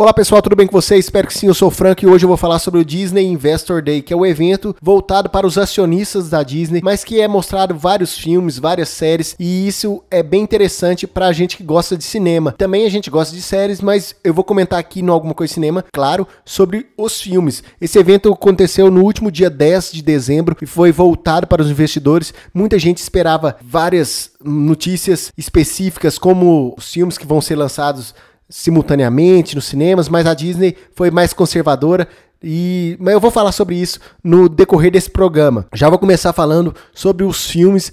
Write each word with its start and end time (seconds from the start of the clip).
Olá 0.00 0.14
pessoal, 0.14 0.40
tudo 0.40 0.56
bem 0.56 0.66
com 0.66 0.72
vocês? 0.72 1.04
Espero 1.04 1.28
que 1.28 1.36
sim, 1.36 1.46
eu 1.46 1.52
sou 1.52 1.68
o 1.68 1.70
Frank 1.70 2.02
e 2.02 2.08
hoje 2.08 2.24
eu 2.24 2.28
vou 2.28 2.38
falar 2.38 2.58
sobre 2.58 2.80
o 2.80 2.84
Disney 2.86 3.26
Investor 3.26 3.82
Day, 3.82 4.00
que 4.00 4.14
é 4.14 4.16
o 4.16 4.24
evento 4.24 4.74
voltado 4.80 5.28
para 5.28 5.46
os 5.46 5.58
acionistas 5.58 6.30
da 6.30 6.42
Disney, 6.42 6.80
mas 6.82 7.04
que 7.04 7.20
é 7.20 7.28
mostrado 7.28 7.74
vários 7.74 8.16
filmes, 8.16 8.58
várias 8.58 8.88
séries, 8.88 9.36
e 9.38 9.68
isso 9.68 10.02
é 10.10 10.22
bem 10.22 10.40
interessante 10.40 11.06
para 11.06 11.26
a 11.26 11.32
gente 11.34 11.54
que 11.54 11.62
gosta 11.62 11.98
de 11.98 12.04
cinema. 12.04 12.52
Também 12.52 12.86
a 12.86 12.88
gente 12.88 13.10
gosta 13.10 13.36
de 13.36 13.42
séries, 13.42 13.82
mas 13.82 14.16
eu 14.24 14.32
vou 14.32 14.42
comentar 14.42 14.78
aqui 14.78 15.02
no 15.02 15.12
Alguma 15.12 15.34
Coisa 15.34 15.52
Cinema, 15.52 15.84
claro, 15.92 16.26
sobre 16.46 16.86
os 16.96 17.20
filmes. 17.20 17.62
Esse 17.78 17.98
evento 17.98 18.32
aconteceu 18.32 18.90
no 18.90 19.04
último 19.04 19.30
dia 19.30 19.50
10 19.50 19.92
de 19.92 20.00
dezembro 20.00 20.56
e 20.62 20.66
foi 20.66 20.92
voltado 20.92 21.46
para 21.46 21.60
os 21.60 21.70
investidores. 21.70 22.32
Muita 22.54 22.78
gente 22.78 22.96
esperava 22.96 23.58
várias 23.62 24.30
notícias 24.42 25.30
específicas, 25.36 26.18
como 26.18 26.74
os 26.78 26.90
filmes 26.90 27.18
que 27.18 27.26
vão 27.26 27.42
ser 27.42 27.56
lançados 27.56 28.14
simultaneamente 28.50 29.54
nos 29.54 29.64
cinemas, 29.64 30.08
mas 30.08 30.26
a 30.26 30.34
Disney 30.34 30.76
foi 30.94 31.10
mais 31.10 31.32
conservadora. 31.32 32.06
E, 32.42 32.96
mas 32.98 33.14
eu 33.14 33.20
vou 33.20 33.30
falar 33.30 33.52
sobre 33.52 33.76
isso 33.76 34.00
no 34.24 34.48
decorrer 34.48 34.90
desse 34.90 35.10
programa. 35.10 35.66
Já 35.74 35.88
vou 35.88 35.98
começar 35.98 36.32
falando 36.32 36.74
sobre 36.92 37.24
os 37.24 37.46
filmes, 37.50 37.92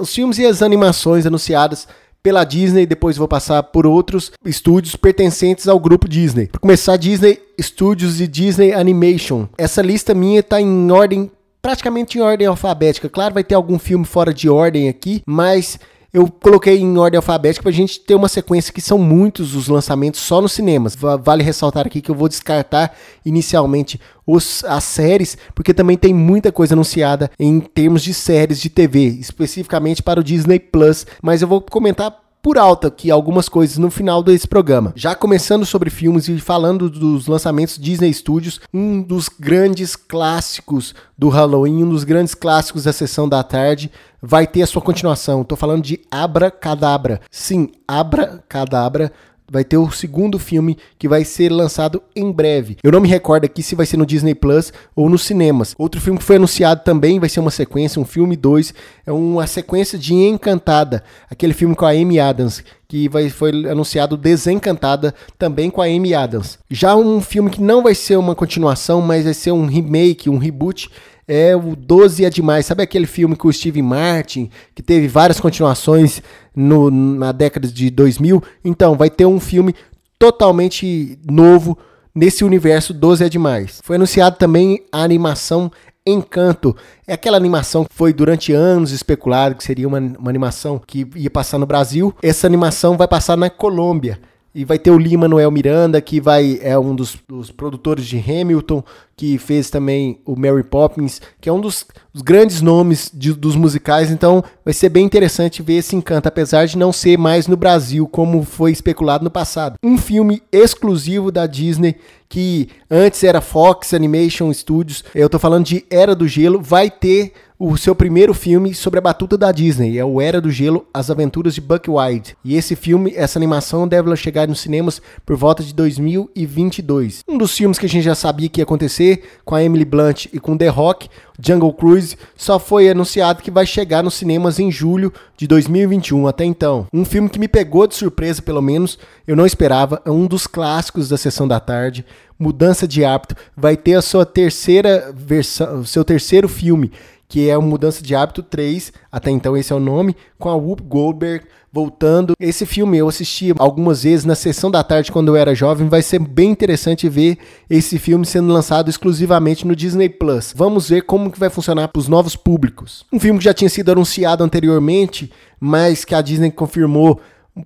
os 0.00 0.14
filmes 0.14 0.38
e 0.38 0.46
as 0.46 0.62
animações 0.62 1.26
anunciadas 1.26 1.86
pela 2.22 2.44
Disney, 2.44 2.86
depois 2.86 3.16
vou 3.16 3.26
passar 3.26 3.62
por 3.62 3.86
outros 3.86 4.30
estúdios 4.44 4.94
pertencentes 4.94 5.66
ao 5.66 5.80
grupo 5.80 6.08
Disney. 6.08 6.46
Para 6.48 6.60
começar, 6.60 6.96
Disney 6.96 7.40
Studios 7.60 8.20
e 8.20 8.26
Disney 8.26 8.72
Animation. 8.72 9.46
Essa 9.56 9.82
lista 9.82 10.14
minha 10.14 10.40
está 10.40 10.60
em 10.60 10.90
ordem, 10.90 11.30
praticamente 11.62 12.18
em 12.18 12.20
ordem 12.20 12.46
alfabética. 12.46 13.08
Claro, 13.08 13.34
vai 13.34 13.44
ter 13.44 13.54
algum 13.54 13.78
filme 13.78 14.04
fora 14.04 14.34
de 14.34 14.48
ordem 14.48 14.88
aqui, 14.88 15.22
mas 15.26 15.78
eu 16.12 16.28
coloquei 16.28 16.78
em 16.78 16.98
ordem 16.98 17.16
alfabética 17.16 17.62
para 17.62 17.70
a 17.70 17.74
gente 17.74 18.00
ter 18.00 18.14
uma 18.14 18.28
sequência 18.28 18.72
que 18.72 18.80
são 18.80 18.98
muitos 18.98 19.54
os 19.54 19.68
lançamentos 19.68 20.20
só 20.20 20.40
nos 20.40 20.52
cinemas. 20.52 20.96
Vale 21.22 21.42
ressaltar 21.42 21.86
aqui 21.86 22.00
que 22.00 22.10
eu 22.10 22.14
vou 22.14 22.28
descartar 22.28 22.96
inicialmente 23.24 24.00
os, 24.26 24.64
as 24.64 24.84
séries, 24.84 25.38
porque 25.54 25.74
também 25.74 25.96
tem 25.96 26.12
muita 26.12 26.50
coisa 26.50 26.74
anunciada 26.74 27.30
em 27.38 27.60
termos 27.60 28.02
de 28.02 28.12
séries 28.12 28.60
de 28.60 28.68
TV, 28.68 29.06
especificamente 29.20 30.02
para 30.02 30.20
o 30.20 30.24
Disney 30.24 30.58
Plus, 30.58 31.06
mas 31.22 31.42
eu 31.42 31.48
vou 31.48 31.60
comentar 31.60 32.30
por 32.42 32.56
alto 32.56 32.86
aqui 32.86 33.10
algumas 33.10 33.48
coisas 33.48 33.76
no 33.76 33.90
final 33.90 34.22
desse 34.22 34.48
programa. 34.48 34.92
Já 34.96 35.14
começando 35.14 35.66
sobre 35.66 35.90
filmes 35.90 36.28
e 36.28 36.38
falando 36.38 36.88
dos 36.88 37.26
lançamentos 37.26 37.78
Disney 37.78 38.12
Studios, 38.14 38.60
um 38.72 39.02
dos 39.02 39.28
grandes 39.28 39.94
clássicos 39.94 40.94
do 41.18 41.28
Halloween, 41.28 41.84
um 41.84 41.90
dos 41.90 42.04
grandes 42.04 42.34
clássicos 42.34 42.84
da 42.84 42.92
sessão 42.92 43.28
da 43.28 43.42
tarde, 43.42 43.90
vai 44.22 44.46
ter 44.46 44.62
a 44.62 44.66
sua 44.66 44.82
continuação. 44.82 45.42
Estou 45.42 45.56
falando 45.56 45.82
de 45.82 46.00
Abra 46.10 46.50
Cadabra. 46.50 47.20
Sim, 47.30 47.70
Abra 47.86 48.42
Cadabra 48.48 49.12
vai 49.50 49.64
ter 49.64 49.76
o 49.76 49.90
segundo 49.90 50.38
filme 50.38 50.78
que 50.96 51.08
vai 51.08 51.24
ser 51.24 51.50
lançado 51.50 52.00
em 52.14 52.30
breve. 52.30 52.76
Eu 52.84 52.92
não 52.92 53.00
me 53.00 53.08
recordo 53.08 53.44
aqui 53.44 53.62
se 53.62 53.74
vai 53.74 53.84
ser 53.84 53.96
no 53.96 54.06
Disney 54.06 54.34
Plus 54.34 54.72
ou 54.94 55.10
nos 55.10 55.22
cinemas. 55.22 55.74
Outro 55.76 56.00
filme 56.00 56.20
que 56.20 56.24
foi 56.24 56.36
anunciado 56.36 56.82
também 56.84 57.18
vai 57.18 57.28
ser 57.28 57.40
uma 57.40 57.50
sequência, 57.50 58.00
um 58.00 58.04
filme 58.04 58.36
2, 58.36 58.72
é 59.04 59.12
uma 59.12 59.46
sequência 59.48 59.98
de 59.98 60.14
Encantada, 60.14 61.02
aquele 61.28 61.52
filme 61.52 61.74
com 61.74 61.84
a 61.84 61.90
Amy 61.90 62.20
Adams, 62.20 62.62
que 62.86 63.08
vai, 63.08 63.28
foi 63.28 63.50
anunciado 63.68 64.16
Desencantada 64.16 65.12
também 65.36 65.68
com 65.68 65.82
a 65.82 65.86
Amy 65.86 66.14
Adams. 66.14 66.58
Já 66.70 66.94
um 66.94 67.20
filme 67.20 67.50
que 67.50 67.60
não 67.60 67.82
vai 67.82 67.94
ser 67.94 68.16
uma 68.16 68.36
continuação, 68.36 69.00
mas 69.00 69.24
vai 69.24 69.34
ser 69.34 69.50
um 69.50 69.66
remake, 69.66 70.30
um 70.30 70.38
reboot, 70.38 70.88
é 71.32 71.54
o 71.54 71.76
12 71.76 72.24
é 72.24 72.28
demais. 72.28 72.66
Sabe 72.66 72.82
aquele 72.82 73.06
filme 73.06 73.36
com 73.36 73.46
o 73.46 73.52
Steve 73.52 73.80
Martin, 73.80 74.50
que 74.74 74.82
teve 74.82 75.06
várias 75.06 75.38
continuações 75.38 76.20
no, 76.54 76.90
na 76.90 77.30
década 77.30 77.68
de 77.68 77.88
2000? 77.88 78.42
Então, 78.64 78.96
vai 78.96 79.08
ter 79.08 79.26
um 79.26 79.38
filme 79.38 79.72
totalmente 80.18 81.16
novo 81.24 81.78
nesse 82.12 82.42
universo 82.42 82.92
12 82.92 83.24
é 83.24 83.28
demais. 83.28 83.80
Foi 83.84 83.94
anunciado 83.94 84.36
também 84.38 84.84
a 84.90 85.04
animação 85.04 85.70
Encanto. 86.04 86.74
É 87.06 87.12
aquela 87.12 87.36
animação 87.36 87.84
que 87.84 87.94
foi 87.94 88.12
durante 88.12 88.52
anos 88.52 88.90
especulado 88.90 89.54
que 89.54 89.62
seria 89.62 89.86
uma, 89.86 89.98
uma 89.98 90.30
animação 90.30 90.80
que 90.84 91.06
ia 91.14 91.30
passar 91.30 91.58
no 91.58 91.66
Brasil. 91.66 92.12
Essa 92.22 92.46
animação 92.46 92.96
vai 92.96 93.06
passar 93.06 93.36
na 93.36 93.48
Colômbia. 93.48 94.18
E 94.52 94.64
vai 94.64 94.78
ter 94.78 94.90
o 94.90 94.98
Lima 94.98 95.22
Manuel 95.22 95.50
Miranda, 95.50 96.00
que 96.00 96.20
vai 96.20 96.58
é 96.60 96.76
um 96.76 96.94
dos, 96.94 97.16
dos, 97.28 97.52
produtores 97.52 98.04
de 98.04 98.18
Hamilton, 98.18 98.82
que 99.16 99.38
fez 99.38 99.70
também 99.70 100.20
o 100.24 100.34
Mary 100.34 100.64
Poppins, 100.64 101.20
que 101.40 101.48
é 101.48 101.52
um 101.52 101.60
dos, 101.60 101.86
dos 102.12 102.20
grandes 102.20 102.60
nomes 102.60 103.10
de, 103.14 103.32
dos 103.32 103.54
musicais. 103.54 104.10
Então 104.10 104.42
vai 104.64 104.74
ser 104.74 104.88
bem 104.88 105.04
interessante 105.04 105.62
ver 105.62 105.74
esse 105.74 105.94
encanto, 105.94 106.26
apesar 106.26 106.66
de 106.66 106.76
não 106.76 106.92
ser 106.92 107.16
mais 107.16 107.46
no 107.46 107.56
Brasil, 107.56 108.08
como 108.08 108.42
foi 108.42 108.72
especulado 108.72 109.22
no 109.22 109.30
passado. 109.30 109.76
Um 109.82 109.96
filme 109.96 110.42
exclusivo 110.50 111.30
da 111.30 111.46
Disney, 111.46 111.94
que 112.28 112.68
antes 112.90 113.22
era 113.22 113.40
Fox 113.40 113.94
Animation 113.94 114.52
Studios, 114.52 115.04
eu 115.14 115.28
tô 115.28 115.38
falando 115.38 115.66
de 115.66 115.84
Era 115.88 116.14
do 116.14 116.26
Gelo, 116.26 116.60
vai 116.60 116.90
ter 116.90 117.32
o 117.62 117.76
seu 117.76 117.94
primeiro 117.94 118.32
filme 118.32 118.72
sobre 118.72 118.98
a 118.98 119.02
batuta 119.02 119.36
da 119.36 119.52
Disney, 119.52 119.98
é 119.98 120.04
o 120.04 120.18
Era 120.18 120.40
do 120.40 120.50
Gelo, 120.50 120.86
As 120.94 121.10
Aventuras 121.10 121.54
de 121.54 121.60
Buck 121.60 121.90
Wild. 121.90 122.34
E 122.42 122.56
esse 122.56 122.74
filme, 122.74 123.12
essa 123.14 123.38
animação 123.38 123.86
deve 123.86 124.16
chegar 124.16 124.48
nos 124.48 124.60
cinemas 124.60 125.02
por 125.26 125.36
volta 125.36 125.62
de 125.62 125.74
2022. 125.74 127.22
Um 127.28 127.36
dos 127.36 127.54
filmes 127.54 127.78
que 127.78 127.84
a 127.84 127.88
gente 127.88 128.02
já 128.02 128.14
sabia 128.14 128.48
que 128.48 128.62
ia 128.62 128.64
acontecer 128.64 129.24
com 129.44 129.54
a 129.54 129.62
Emily 129.62 129.84
Blunt 129.84 130.24
e 130.32 130.40
com 130.40 130.56
The 130.56 130.68
Rock, 130.68 131.10
Jungle 131.38 131.74
Cruise, 131.74 132.16
só 132.34 132.58
foi 132.58 132.88
anunciado 132.88 133.42
que 133.42 133.50
vai 133.50 133.66
chegar 133.66 134.02
nos 134.02 134.14
cinemas 134.14 134.58
em 134.58 134.72
julho 134.72 135.12
de 135.36 135.46
2021 135.46 136.26
até 136.26 136.46
então. 136.46 136.86
Um 136.90 137.04
filme 137.04 137.28
que 137.28 137.38
me 137.38 137.46
pegou 137.46 137.86
de 137.86 137.94
surpresa, 137.94 138.40
pelo 138.40 138.62
menos, 138.62 138.98
eu 139.26 139.36
não 139.36 139.44
esperava, 139.44 140.00
é 140.06 140.10
um 140.10 140.26
dos 140.26 140.46
clássicos 140.46 141.10
da 141.10 141.18
sessão 141.18 141.46
da 141.46 141.60
tarde, 141.60 142.06
Mudança 142.38 142.88
de 142.88 143.04
Hábito, 143.04 143.36
vai 143.54 143.76
ter 143.76 143.96
a 143.96 144.02
sua 144.02 144.24
terceira 144.24 145.12
versão, 145.14 145.84
seu 145.84 146.02
terceiro 146.02 146.48
filme 146.48 146.90
que 147.30 147.48
é 147.48 147.56
o 147.56 147.62
Mudança 147.62 148.02
de 148.02 148.12
Hábito 148.12 148.42
3, 148.42 148.92
até 149.10 149.30
então 149.30 149.56
esse 149.56 149.72
é 149.72 149.76
o 149.76 149.78
nome, 149.78 150.16
com 150.36 150.48
a 150.48 150.56
Whoop 150.56 150.82
Goldberg 150.82 151.46
voltando. 151.72 152.32
Esse 152.40 152.66
filme 152.66 152.98
eu 152.98 153.08
assisti 153.08 153.54
algumas 153.56 154.02
vezes 154.02 154.24
na 154.24 154.34
sessão 154.34 154.68
da 154.68 154.82
tarde 154.82 155.12
quando 155.12 155.28
eu 155.28 155.36
era 155.36 155.54
jovem, 155.54 155.88
vai 155.88 156.02
ser 156.02 156.18
bem 156.18 156.50
interessante 156.50 157.08
ver 157.08 157.38
esse 157.70 158.00
filme 158.00 158.26
sendo 158.26 158.52
lançado 158.52 158.90
exclusivamente 158.90 159.64
no 159.64 159.76
Disney 159.76 160.08
Plus. 160.08 160.52
Vamos 160.56 160.88
ver 160.88 161.02
como 161.02 161.30
que 161.30 161.38
vai 161.38 161.48
funcionar 161.48 161.86
para 161.86 162.00
os 162.00 162.08
novos 162.08 162.34
públicos. 162.34 163.06
Um 163.12 163.20
filme 163.20 163.38
que 163.38 163.44
já 163.44 163.54
tinha 163.54 163.70
sido 163.70 163.92
anunciado 163.92 164.42
anteriormente, 164.42 165.30
mas 165.60 166.04
que 166.04 166.16
a 166.16 166.20
Disney 166.20 166.50
confirmou 166.50 167.20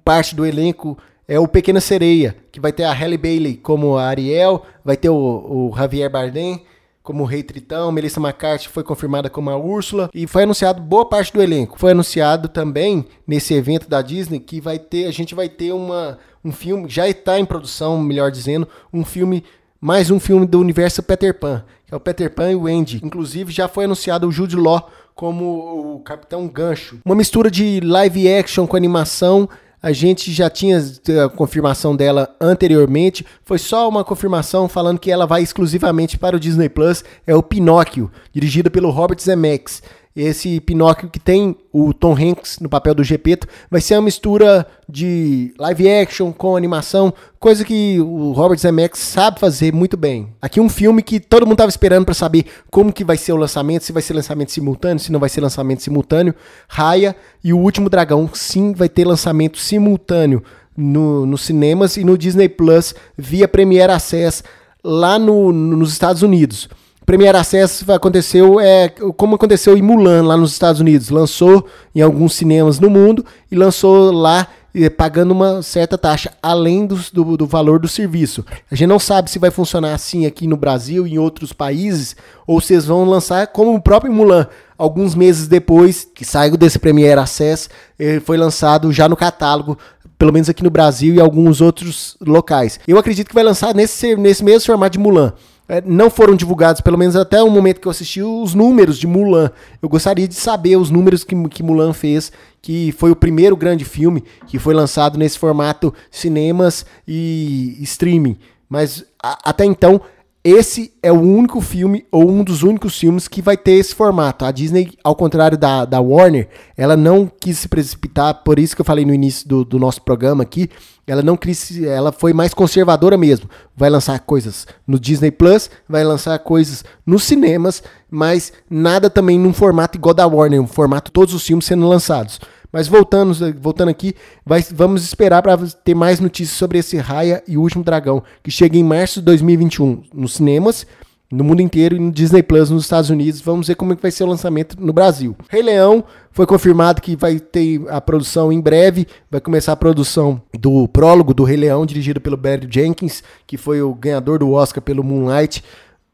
parte 0.04 0.36
do 0.36 0.44
elenco 0.44 0.98
é 1.26 1.38
o 1.40 1.48
Pequena 1.48 1.80
Sereia, 1.80 2.36
que 2.52 2.60
vai 2.60 2.70
ter 2.70 2.84
a 2.84 2.92
Halle 2.92 3.16
Bailey 3.16 3.56
como 3.56 3.96
a 3.96 4.04
Ariel, 4.04 4.62
vai 4.84 4.94
ter 4.94 5.08
o, 5.08 5.14
o 5.14 5.74
Javier 5.74 6.10
Bardem, 6.10 6.62
como 7.04 7.22
o 7.22 7.26
Rei 7.26 7.42
Tritão, 7.42 7.92
Melissa 7.92 8.18
McCarthy 8.18 8.66
foi 8.66 8.82
confirmada 8.82 9.28
como 9.28 9.50
a 9.50 9.58
Úrsula 9.58 10.08
e 10.14 10.26
foi 10.26 10.44
anunciado 10.44 10.80
boa 10.80 11.06
parte 11.06 11.30
do 11.34 11.42
elenco. 11.42 11.78
Foi 11.78 11.90
anunciado 11.90 12.48
também 12.48 13.04
nesse 13.26 13.52
evento 13.52 13.90
da 13.90 14.00
Disney 14.00 14.40
que 14.40 14.58
vai 14.58 14.78
ter, 14.78 15.04
a 15.04 15.10
gente 15.10 15.34
vai 15.34 15.46
ter 15.46 15.72
uma, 15.72 16.18
um 16.42 16.50
filme, 16.50 16.88
já 16.88 17.06
está 17.06 17.38
em 17.38 17.44
produção, 17.44 18.00
melhor 18.00 18.30
dizendo, 18.30 18.66
um 18.90 19.04
filme, 19.04 19.44
mais 19.78 20.10
um 20.10 20.18
filme 20.18 20.46
do 20.46 20.58
universo 20.58 21.02
Peter 21.02 21.38
Pan, 21.38 21.62
que 21.86 21.92
é 21.92 21.96
o 21.96 22.00
Peter 22.00 22.34
Pan 22.34 22.50
e 22.50 22.56
o 22.56 22.66
Andy. 22.66 23.02
Inclusive 23.04 23.52
já 23.52 23.68
foi 23.68 23.84
anunciado 23.84 24.26
o 24.26 24.32
Jude 24.32 24.56
Law 24.56 24.90
como 25.14 25.96
o 25.96 26.00
Capitão 26.00 26.48
Gancho. 26.48 27.00
Uma 27.04 27.14
mistura 27.14 27.50
de 27.50 27.80
live 27.80 28.32
action 28.32 28.66
com 28.66 28.78
animação 28.78 29.46
a 29.84 29.92
gente 29.92 30.32
já 30.32 30.48
tinha 30.48 30.82
a 31.22 31.28
confirmação 31.28 31.94
dela 31.94 32.34
anteriormente, 32.40 33.22
foi 33.44 33.58
só 33.58 33.86
uma 33.86 34.02
confirmação 34.02 34.66
falando 34.66 34.98
que 34.98 35.10
ela 35.10 35.26
vai 35.26 35.42
exclusivamente 35.42 36.16
para 36.16 36.34
o 36.34 36.40
Disney 36.40 36.70
Plus, 36.70 37.04
é 37.26 37.34
o 37.36 37.42
Pinóquio, 37.42 38.10
dirigida 38.32 38.70
pelo 38.70 38.88
Robert 38.88 39.20
Zemeckis. 39.20 39.82
Esse 40.16 40.60
Pinóquio 40.60 41.10
que 41.10 41.18
tem 41.18 41.56
o 41.72 41.92
Tom 41.92 42.12
Hanks 42.12 42.60
no 42.60 42.68
papel 42.68 42.94
do 42.94 43.02
Gepeto 43.02 43.48
vai 43.68 43.80
ser 43.80 43.96
uma 43.96 44.02
mistura 44.02 44.64
de 44.88 45.52
live 45.58 45.90
action 45.90 46.32
com 46.32 46.56
animação, 46.56 47.12
coisa 47.40 47.64
que 47.64 47.98
o 48.00 48.30
Robert 48.30 48.58
Zemeckis 48.58 49.00
sabe 49.00 49.40
fazer 49.40 49.72
muito 49.72 49.96
bem. 49.96 50.28
Aqui 50.40 50.60
um 50.60 50.68
filme 50.68 51.02
que 51.02 51.18
todo 51.18 51.44
mundo 51.44 51.54
estava 51.54 51.68
esperando 51.68 52.04
para 52.04 52.14
saber 52.14 52.46
como 52.70 52.92
que 52.92 53.02
vai 53.02 53.16
ser 53.16 53.32
o 53.32 53.36
lançamento, 53.36 53.82
se 53.82 53.92
vai 53.92 54.02
ser 54.02 54.14
lançamento 54.14 54.52
simultâneo, 54.52 55.00
se 55.00 55.10
não 55.10 55.18
vai 55.18 55.28
ser 55.28 55.40
lançamento 55.40 55.82
simultâneo. 55.82 56.32
Raya 56.68 57.16
e 57.42 57.52
o 57.52 57.58
Último 57.58 57.90
Dragão, 57.90 58.30
sim, 58.32 58.72
vai 58.72 58.88
ter 58.88 59.04
lançamento 59.04 59.58
simultâneo 59.58 60.44
no, 60.76 61.26
nos 61.26 61.40
cinemas 61.40 61.96
e 61.96 62.04
no 62.04 62.16
Disney 62.16 62.48
Plus 62.48 62.94
via 63.18 63.48
Premiere 63.48 63.92
Access 63.92 64.44
lá 64.82 65.18
no, 65.18 65.52
nos 65.52 65.90
Estados 65.90 66.22
Unidos. 66.22 66.68
Premier 67.06 67.36
Access 67.36 67.84
aconteceu 67.90 68.58
é, 68.58 68.88
como 68.88 69.36
aconteceu 69.36 69.76
em 69.76 69.82
Mulan, 69.82 70.22
lá 70.22 70.36
nos 70.36 70.52
Estados 70.52 70.80
Unidos. 70.80 71.10
Lançou 71.10 71.66
em 71.94 72.00
alguns 72.00 72.34
cinemas 72.34 72.80
no 72.80 72.88
mundo 72.88 73.24
e 73.50 73.54
lançou 73.54 74.10
lá 74.10 74.48
pagando 74.96 75.30
uma 75.30 75.62
certa 75.62 75.96
taxa, 75.96 76.32
além 76.42 76.84
do, 76.84 76.96
do, 77.12 77.36
do, 77.36 77.46
valor 77.46 77.78
do 77.78 77.86
serviço. 77.86 78.44
A 78.70 78.74
gente 78.74 78.88
não 78.88 78.98
sabe 78.98 79.30
se 79.30 79.38
vai 79.38 79.50
funcionar 79.50 79.94
assim 79.94 80.26
aqui 80.26 80.48
no 80.48 80.56
Brasil 80.56 81.06
e 81.06 81.14
em 81.14 81.18
outros 81.18 81.52
países, 81.52 82.16
ou 82.44 82.60
se 82.60 82.72
eles 82.72 82.84
vão 82.84 83.04
lançar 83.04 83.46
como 83.48 83.74
o 83.74 83.80
próprio 83.80 84.12
Mulan. 84.12 84.48
Alguns 84.76 85.14
meses 85.14 85.46
depois 85.46 86.04
que 86.12 86.24
saiu 86.24 86.56
desse 86.56 86.80
Premier 86.80 87.18
Access, 87.18 87.68
ele 87.96 88.18
foi 88.18 88.36
lançado 88.36 88.92
já 88.92 89.08
no 89.08 89.16
catálogo 89.16 89.78
pelo 90.18 90.32
menos 90.32 90.48
aqui 90.48 90.62
no 90.62 90.70
Brasil 90.70 91.14
e 91.14 91.20
alguns 91.20 91.60
outros 91.60 92.16
locais. 92.20 92.80
Eu 92.86 92.98
acredito 92.98 93.28
que 93.28 93.34
vai 93.34 93.44
lançar 93.44 93.74
nesse, 93.74 94.16
nesse 94.16 94.44
mesmo 94.44 94.66
formato 94.66 94.92
de 94.92 94.98
Mulan. 94.98 95.32
É, 95.66 95.80
não 95.80 96.10
foram 96.10 96.36
divulgados, 96.36 96.82
pelo 96.82 96.98
menos 96.98 97.16
até 97.16 97.42
o 97.42 97.50
momento 97.50 97.80
que 97.80 97.88
eu 97.88 97.90
assisti, 97.90 98.22
os 98.22 98.54
números 98.54 98.98
de 98.98 99.06
Mulan. 99.06 99.50
Eu 99.80 99.88
gostaria 99.88 100.28
de 100.28 100.34
saber 100.34 100.76
os 100.76 100.90
números 100.90 101.24
que, 101.24 101.34
que 101.48 101.62
Mulan 101.62 101.94
fez, 101.94 102.30
que 102.60 102.92
foi 102.92 103.10
o 103.10 103.16
primeiro 103.16 103.56
grande 103.56 103.84
filme 103.84 104.22
que 104.46 104.58
foi 104.58 104.74
lançado 104.74 105.18
nesse 105.18 105.38
formato 105.38 105.92
cinemas 106.10 106.84
e 107.08 107.78
streaming. 107.80 108.36
Mas 108.68 109.04
a, 109.22 109.50
até 109.50 109.64
então 109.64 110.00
esse 110.44 110.92
é 111.02 111.10
o 111.10 111.18
único 111.18 111.62
filme, 111.62 112.04
ou 112.12 112.30
um 112.30 112.44
dos 112.44 112.62
únicos 112.62 112.98
filmes, 112.98 113.26
que 113.26 113.40
vai 113.40 113.56
ter 113.56 113.72
esse 113.72 113.94
formato. 113.94 114.44
A 114.44 114.50
Disney, 114.50 114.92
ao 115.02 115.16
contrário 115.16 115.56
da, 115.56 115.86
da 115.86 116.02
Warner, 116.02 116.50
ela 116.76 116.98
não 116.98 117.26
quis 117.40 117.56
se 117.56 117.66
precipitar, 117.66 118.42
por 118.44 118.58
isso 118.58 118.76
que 118.76 118.82
eu 118.82 118.84
falei 118.84 119.06
no 119.06 119.14
início 119.14 119.48
do, 119.48 119.64
do 119.64 119.78
nosso 119.78 120.02
programa 120.02 120.42
aqui, 120.42 120.68
ela 121.06 121.22
não 121.22 121.34
quis, 121.34 121.82
ela 121.82 122.12
foi 122.12 122.34
mais 122.34 122.52
conservadora 122.52 123.16
mesmo. 123.16 123.48
Vai 123.74 123.88
lançar 123.88 124.20
coisas 124.20 124.66
no 124.86 125.00
Disney 125.00 125.30
Plus, 125.30 125.70
vai 125.88 126.04
lançar 126.04 126.38
coisas 126.40 126.84
nos 127.06 127.24
cinemas, 127.24 127.82
mas 128.10 128.52
nada 128.68 129.08
também 129.08 129.38
num 129.38 129.52
formato 129.54 129.96
igual 129.96 130.12
da 130.14 130.26
Warner, 130.26 130.60
um 130.60 130.66
formato 130.66 131.10
todos 131.10 131.32
os 131.32 131.46
filmes 131.46 131.64
sendo 131.64 131.88
lançados. 131.88 132.38
Mas 132.74 132.88
voltando, 132.88 133.32
voltando 133.60 133.88
aqui, 133.88 134.16
vai, 134.44 134.60
vamos 134.72 135.04
esperar 135.04 135.40
para 135.40 135.56
ter 135.84 135.94
mais 135.94 136.18
notícias 136.18 136.58
sobre 136.58 136.76
esse 136.76 136.96
Raya 136.96 137.40
e 137.46 137.56
o 137.56 137.60
Último 137.60 137.84
Dragão, 137.84 138.20
que 138.42 138.50
chega 138.50 138.76
em 138.76 138.82
março 138.82 139.20
de 139.20 139.26
2021 139.26 140.02
nos 140.12 140.34
cinemas, 140.34 140.84
no 141.30 141.44
mundo 141.44 141.62
inteiro 141.62 141.94
e 141.94 142.00
no 142.00 142.10
Disney 142.10 142.42
Plus 142.42 142.70
nos 142.70 142.82
Estados 142.82 143.10
Unidos. 143.10 143.40
Vamos 143.40 143.68
ver 143.68 143.76
como 143.76 143.92
é 143.92 143.96
que 143.96 144.02
vai 144.02 144.10
ser 144.10 144.24
o 144.24 144.26
lançamento 144.26 144.76
no 144.80 144.92
Brasil. 144.92 145.36
Rei 145.48 145.62
Leão 145.62 146.02
foi 146.32 146.46
confirmado 146.46 147.00
que 147.00 147.14
vai 147.14 147.38
ter 147.38 147.80
a 147.88 148.00
produção 148.00 148.52
em 148.52 148.60
breve, 148.60 149.06
vai 149.30 149.40
começar 149.40 149.70
a 149.70 149.76
produção 149.76 150.42
do 150.58 150.88
prólogo 150.88 151.32
do 151.32 151.44
Rei 151.44 151.56
Leão, 151.56 151.86
dirigido 151.86 152.20
pelo 152.20 152.36
Barry 152.36 152.66
Jenkins, 152.68 153.22
que 153.46 153.56
foi 153.56 153.82
o 153.82 153.94
ganhador 153.94 154.40
do 154.40 154.50
Oscar 154.50 154.82
pelo 154.82 155.04
Moonlight. 155.04 155.62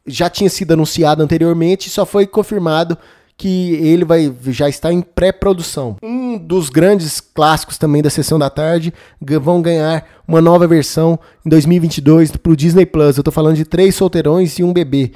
Já 0.06 0.28
tinha 0.28 0.50
sido 0.50 0.72
anunciado 0.72 1.22
anteriormente, 1.22 1.88
só 1.88 2.04
foi 2.04 2.26
confirmado 2.26 2.98
que 3.40 3.72
ele 3.76 4.04
vai 4.04 4.30
já 4.48 4.68
está 4.68 4.92
em 4.92 5.00
pré-produção. 5.00 5.96
Um 6.02 6.36
dos 6.36 6.68
grandes 6.68 7.22
clássicos 7.22 7.78
também 7.78 8.02
da 8.02 8.10
sessão 8.10 8.38
da 8.38 8.50
tarde 8.50 8.92
vão 9.40 9.62
ganhar 9.62 10.06
uma 10.28 10.42
nova 10.42 10.66
versão 10.68 11.18
em 11.44 11.48
2022 11.48 12.32
para 12.32 12.52
o 12.52 12.56
Disney 12.56 12.84
Plus. 12.84 13.16
Eu 13.16 13.22
estou 13.22 13.32
falando 13.32 13.56
de 13.56 13.64
Três 13.64 13.94
Solteirões 13.94 14.58
e 14.58 14.62
um 14.62 14.74
Bebê. 14.74 15.12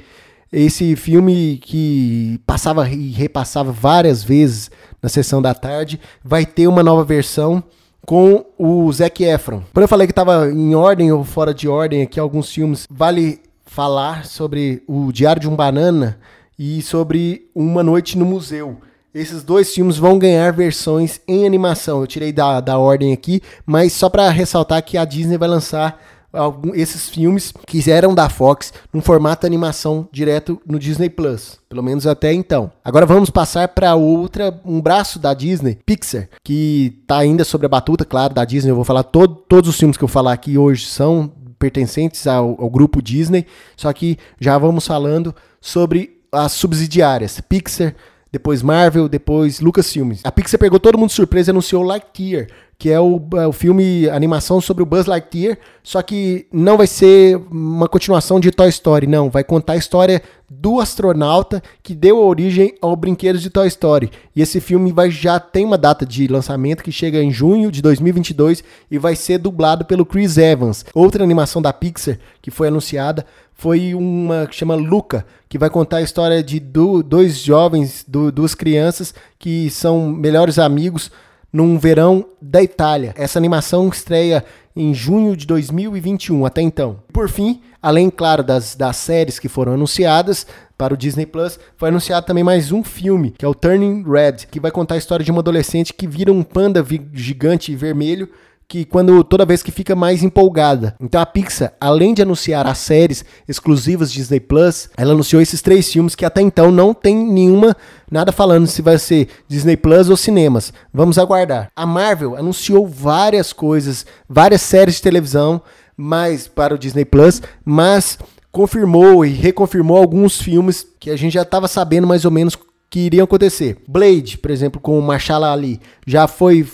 Esse 0.51 0.95
filme 0.95 1.59
que 1.61 2.41
passava 2.47 2.89
e 2.89 3.11
repassava 3.11 3.71
várias 3.71 4.23
vezes 4.23 4.71
na 5.03 5.07
sessão 5.07 5.39
da 5.39 5.53
tarde 5.53 5.99
vai 6.23 6.47
ter 6.47 6.67
uma 6.67 6.81
nova 6.81 7.03
versão 7.03 7.63
com 8.07 8.43
o 8.57 8.91
Zac 8.91 9.23
Efron. 9.23 9.61
Quando 9.71 9.83
eu 9.83 9.87
falei 9.87 10.07
que 10.07 10.11
estava 10.11 10.49
em 10.49 10.73
ordem 10.73 11.11
ou 11.11 11.23
fora 11.23 11.53
de 11.53 11.67
ordem 11.67 12.01
aqui 12.01 12.19
alguns 12.19 12.51
filmes, 12.51 12.87
vale 12.89 13.39
falar 13.67 14.25
sobre 14.25 14.81
o 14.87 15.11
Diário 15.11 15.41
de 15.43 15.47
um 15.47 15.55
Banana 15.55 16.17
e 16.57 16.81
sobre 16.81 17.49
Uma 17.53 17.83
Noite 17.83 18.17
no 18.17 18.25
Museu. 18.25 18.77
Esses 19.13 19.43
dois 19.43 19.73
filmes 19.73 19.97
vão 19.97 20.19
ganhar 20.19 20.51
versões 20.51 21.21
em 21.27 21.45
animação. 21.45 22.01
Eu 22.01 22.07
tirei 22.07 22.33
da, 22.33 22.59
da 22.59 22.77
ordem 22.77 23.13
aqui, 23.13 23.41
mas 23.65 23.93
só 23.93 24.09
para 24.09 24.29
ressaltar 24.29 24.83
que 24.83 24.97
a 24.97 25.05
Disney 25.05 25.37
vai 25.37 25.47
lançar 25.47 26.01
algum, 26.33 26.75
esses 26.75 27.09
filmes 27.09 27.53
que 27.65 27.89
eram 27.89 28.13
da 28.13 28.29
Fox 28.29 28.73
num 28.93 29.01
formato 29.01 29.45
animação 29.45 30.07
direto 30.11 30.61
no 30.65 30.77
Disney 30.77 31.09
Plus, 31.09 31.59
pelo 31.69 31.81
menos 31.81 32.05
até 32.05 32.33
então. 32.33 32.71
Agora 32.83 33.05
vamos 33.05 33.29
passar 33.29 33.69
para 33.69 33.95
outra, 33.95 34.59
um 34.65 34.81
braço 34.81 35.17
da 35.17 35.33
Disney, 35.33 35.79
Pixar, 35.85 36.27
que 36.43 37.01
tá 37.07 37.17
ainda 37.17 37.43
sobre 37.43 37.65
a 37.65 37.69
batuta, 37.69 38.03
claro, 38.05 38.33
da 38.33 38.45
Disney. 38.45 38.71
Eu 38.71 38.75
vou 38.75 38.83
falar 38.85 39.03
todo, 39.03 39.35
todos 39.35 39.69
os 39.69 39.77
filmes 39.77 39.97
que 39.97 40.03
eu 40.03 40.09
falar 40.09 40.33
aqui 40.33 40.57
hoje 40.57 40.85
são 40.85 41.31
pertencentes 41.57 42.27
ao, 42.27 42.61
ao 42.61 42.69
grupo 42.69 43.01
Disney, 43.01 43.45
só 43.77 43.91
que 43.93 44.17
já 44.39 44.57
vamos 44.57 44.85
falando 44.85 45.33
sobre 45.61 46.14
as 46.35 46.51
subsidiárias, 46.53 47.39
Pixar, 47.41 47.95
depois 48.31 48.61
Marvel, 48.61 49.07
depois 49.07 49.59
Lucasfilmes. 49.59 50.21
A 50.23 50.31
Pixar 50.31 50.59
pegou 50.59 50.79
todo 50.79 50.97
mundo 50.97 51.09
de 51.09 51.15
surpresa 51.15 51.49
e 51.49 51.53
anunciou 51.53 51.83
Lightyear, 51.83 52.47
que 52.77 52.89
é 52.89 52.99
o, 52.99 53.21
é 53.35 53.47
o 53.47 53.53
filme 53.53 54.09
animação 54.09 54.59
sobre 54.59 54.83
o 54.83 54.85
Buzz 54.85 55.05
Lightyear, 55.05 55.57
só 55.81 56.01
que 56.01 56.45
não 56.51 56.77
vai 56.77 56.87
ser 56.87 57.37
uma 57.49 57.87
continuação 57.87 58.39
de 58.39 58.51
Toy 58.51 58.69
Story, 58.69 59.07
não, 59.07 59.29
vai 59.29 59.43
contar 59.43 59.73
a 59.73 59.77
história 59.77 60.21
do 60.49 60.79
astronauta 60.79 61.63
que 61.81 61.95
deu 61.95 62.19
origem 62.19 62.75
ao 62.81 62.95
brinquedo 62.95 63.39
de 63.39 63.49
Toy 63.49 63.67
Story. 63.67 64.11
E 64.35 64.41
esse 64.41 64.59
filme 64.59 64.91
vai 64.91 65.09
já 65.09 65.39
tem 65.39 65.65
uma 65.65 65.77
data 65.77 66.05
de 66.05 66.27
lançamento 66.27 66.83
que 66.83 66.91
chega 66.91 67.21
em 67.21 67.31
junho 67.31 67.71
de 67.71 67.81
2022 67.81 68.63
e 68.91 68.97
vai 68.97 69.15
ser 69.15 69.37
dublado 69.37 69.85
pelo 69.85 70.05
Chris 70.05 70.37
Evans. 70.37 70.85
Outra 70.93 71.23
animação 71.23 71.61
da 71.61 71.73
Pixar 71.73 72.19
que 72.41 72.51
foi 72.51 72.67
anunciada 72.67 73.25
foi 73.53 73.95
uma 73.95 74.45
que 74.47 74.55
chama 74.55 74.75
Luca, 74.75 75.25
que 75.47 75.57
vai 75.57 75.69
contar 75.69 75.97
a 75.97 76.01
história 76.01 76.43
de 76.43 76.59
do, 76.59 77.01
dois 77.01 77.37
jovens, 77.37 78.03
do, 78.05 78.31
duas 78.31 78.53
crianças 78.53 79.13
que 79.39 79.69
são 79.69 80.09
melhores 80.09 80.59
amigos 80.59 81.09
num 81.55 81.79
verão 81.79 82.25
da 82.41 82.61
Itália. 82.61 83.13
Essa 83.15 83.39
animação 83.39 83.87
estreia 83.87 84.43
em 84.75 84.93
junho 84.93 85.37
de 85.37 85.47
2021, 85.47 86.45
até 86.45 86.61
então. 86.61 86.99
Por 87.13 87.29
fim, 87.29 87.61
além, 87.81 88.09
claro, 88.09 88.43
das, 88.43 88.75
das 88.75 88.97
séries 88.97 89.39
que 89.39 89.47
foram 89.47 89.71
anunciadas 89.71 90.45
para 90.77 90.93
o 90.93 90.97
Disney 90.97 91.25
Plus, 91.25 91.57
foi 91.77 91.87
anunciado 91.87 92.25
também 92.25 92.43
mais 92.43 92.73
um 92.73 92.83
filme, 92.83 93.33
que 93.37 93.45
é 93.45 93.47
o 93.47 93.55
Turning 93.55 94.03
Red, 94.03 94.47
que 94.51 94.59
vai 94.59 94.69
contar 94.69 94.95
a 94.95 94.97
história 94.97 95.23
de 95.23 95.31
uma 95.31 95.39
adolescente 95.39 95.93
que 95.93 96.05
vira 96.05 96.29
um 96.29 96.43
panda 96.43 96.85
gigante 97.13 97.73
vermelho 97.73 98.27
que 98.67 98.83
quando 98.85 99.23
toda 99.23 99.45
vez 99.45 99.61
que 99.61 99.71
fica 99.71 99.95
mais 99.95 100.23
empolgada. 100.23 100.95
Então 100.99 101.21
a 101.21 101.25
Pixar, 101.25 101.73
além 101.79 102.13
de 102.13 102.21
anunciar 102.21 102.65
as 102.65 102.79
séries 102.79 103.23
exclusivas 103.47 104.11
Disney 104.11 104.39
Plus, 104.39 104.89
ela 104.97 105.13
anunciou 105.13 105.41
esses 105.41 105.61
três 105.61 105.91
filmes 105.91 106.15
que 106.15 106.25
até 106.25 106.41
então 106.41 106.71
não 106.71 106.93
tem 106.93 107.15
nenhuma 107.15 107.75
nada 108.09 108.31
falando 108.31 108.67
se 108.67 108.81
vai 108.81 108.97
ser 108.97 109.27
Disney 109.47 109.77
Plus 109.77 110.09
ou 110.09 110.17
cinemas. 110.17 110.73
Vamos 110.93 111.17
aguardar. 111.17 111.69
A 111.75 111.85
Marvel 111.85 112.35
anunciou 112.35 112.87
várias 112.87 113.53
coisas, 113.53 114.05
várias 114.27 114.61
séries 114.61 114.95
de 114.95 115.01
televisão, 115.01 115.61
mas 115.95 116.47
para 116.47 116.75
o 116.75 116.77
Disney 116.77 117.05
Plus, 117.05 117.41
mas 117.63 118.17
confirmou 118.51 119.25
e 119.25 119.29
reconfirmou 119.29 119.97
alguns 119.97 120.39
filmes 120.39 120.87
que 120.99 121.09
a 121.09 121.17
gente 121.17 121.33
já 121.33 121.41
estava 121.41 121.67
sabendo 121.67 122.07
mais 122.07 122.25
ou 122.25 122.31
menos 122.31 122.57
que 122.89 122.99
iriam 123.01 123.23
acontecer. 123.25 123.77
Blade, 123.87 124.37
por 124.37 124.51
exemplo, 124.51 124.79
com 124.79 124.97
o 124.97 125.01
Marshala 125.01 125.51
Ali, 125.51 125.79
já 126.05 126.27
foi 126.27 126.65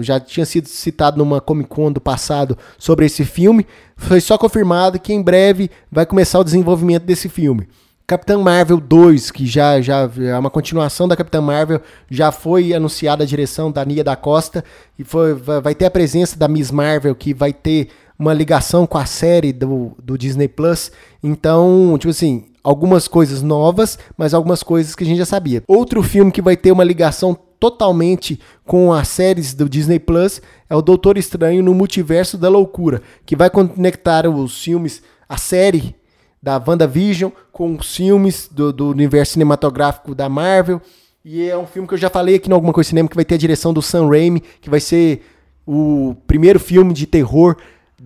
já 0.00 0.20
tinha 0.20 0.46
sido 0.46 0.68
citado 0.68 1.18
numa 1.18 1.40
Comic 1.40 1.68
Con 1.68 1.90
do 1.90 2.00
passado 2.00 2.56
sobre 2.78 3.06
esse 3.06 3.24
filme. 3.24 3.66
Foi 3.96 4.20
só 4.20 4.38
confirmado 4.38 4.98
que 4.98 5.12
em 5.12 5.22
breve 5.22 5.70
vai 5.90 6.06
começar 6.06 6.38
o 6.38 6.44
desenvolvimento 6.44 7.04
desse 7.04 7.28
filme. 7.28 7.68
Capitã 8.06 8.36
Marvel 8.38 8.78
2, 8.78 9.30
que 9.30 9.46
já, 9.46 9.80
já 9.80 10.10
é 10.18 10.38
uma 10.38 10.50
continuação 10.50 11.08
da 11.08 11.16
Capitã 11.16 11.40
Marvel, 11.40 11.80
já 12.10 12.30
foi 12.30 12.74
anunciada 12.74 13.24
a 13.24 13.26
direção 13.26 13.72
da 13.72 13.82
Nia 13.82 14.04
da 14.04 14.14
Costa 14.14 14.62
e 14.98 15.04
foi, 15.04 15.32
vai 15.32 15.74
ter 15.74 15.86
a 15.86 15.90
presença 15.90 16.38
da 16.38 16.46
Miss 16.46 16.70
Marvel, 16.70 17.14
que 17.14 17.32
vai 17.32 17.50
ter 17.50 17.88
uma 18.18 18.34
ligação 18.34 18.86
com 18.86 18.98
a 18.98 19.06
série 19.06 19.54
do, 19.54 19.92
do 20.02 20.18
Disney 20.18 20.48
Plus. 20.48 20.92
Então, 21.22 21.96
tipo 21.98 22.10
assim, 22.10 22.44
algumas 22.64 23.06
coisas 23.06 23.42
novas, 23.42 23.98
mas 24.16 24.32
algumas 24.32 24.62
coisas 24.62 24.94
que 24.94 25.04
a 25.04 25.06
gente 25.06 25.18
já 25.18 25.26
sabia. 25.26 25.62
Outro 25.68 26.02
filme 26.02 26.32
que 26.32 26.40
vai 26.40 26.56
ter 26.56 26.72
uma 26.72 26.82
ligação 26.82 27.38
totalmente 27.60 28.40
com 28.64 28.92
as 28.92 29.08
séries 29.08 29.52
do 29.52 29.68
Disney 29.68 29.98
Plus 29.98 30.40
é 30.68 30.74
o 30.74 30.82
Doutor 30.82 31.18
Estranho 31.18 31.62
no 31.62 31.74
Multiverso 31.74 32.38
da 32.38 32.48
Loucura, 32.48 33.02
que 33.26 33.36
vai 33.36 33.50
conectar 33.50 34.26
os 34.26 34.62
filmes, 34.62 35.02
a 35.28 35.36
série 35.36 35.94
da 36.42 36.62
WandaVision 36.66 37.30
com 37.52 37.74
os 37.74 37.94
filmes 37.94 38.48
do, 38.50 38.72
do 38.72 38.90
universo 38.90 39.34
cinematográfico 39.34 40.14
da 40.14 40.28
Marvel. 40.28 40.80
E 41.24 41.48
é 41.48 41.56
um 41.56 41.66
filme 41.66 41.88
que 41.88 41.94
eu 41.94 41.98
já 41.98 42.10
falei 42.10 42.34
aqui 42.34 42.48
no 42.48 42.54
Alguma 42.54 42.72
Coisa 42.72 42.88
Cinema, 42.88 43.08
que 43.08 43.16
vai 43.16 43.24
ter 43.24 43.36
a 43.36 43.38
direção 43.38 43.72
do 43.72 43.80
Sam 43.80 44.08
Raimi, 44.08 44.42
que 44.60 44.68
vai 44.68 44.80
ser 44.80 45.22
o 45.66 46.14
primeiro 46.26 46.60
filme 46.60 46.92
de 46.92 47.06
terror 47.06 47.56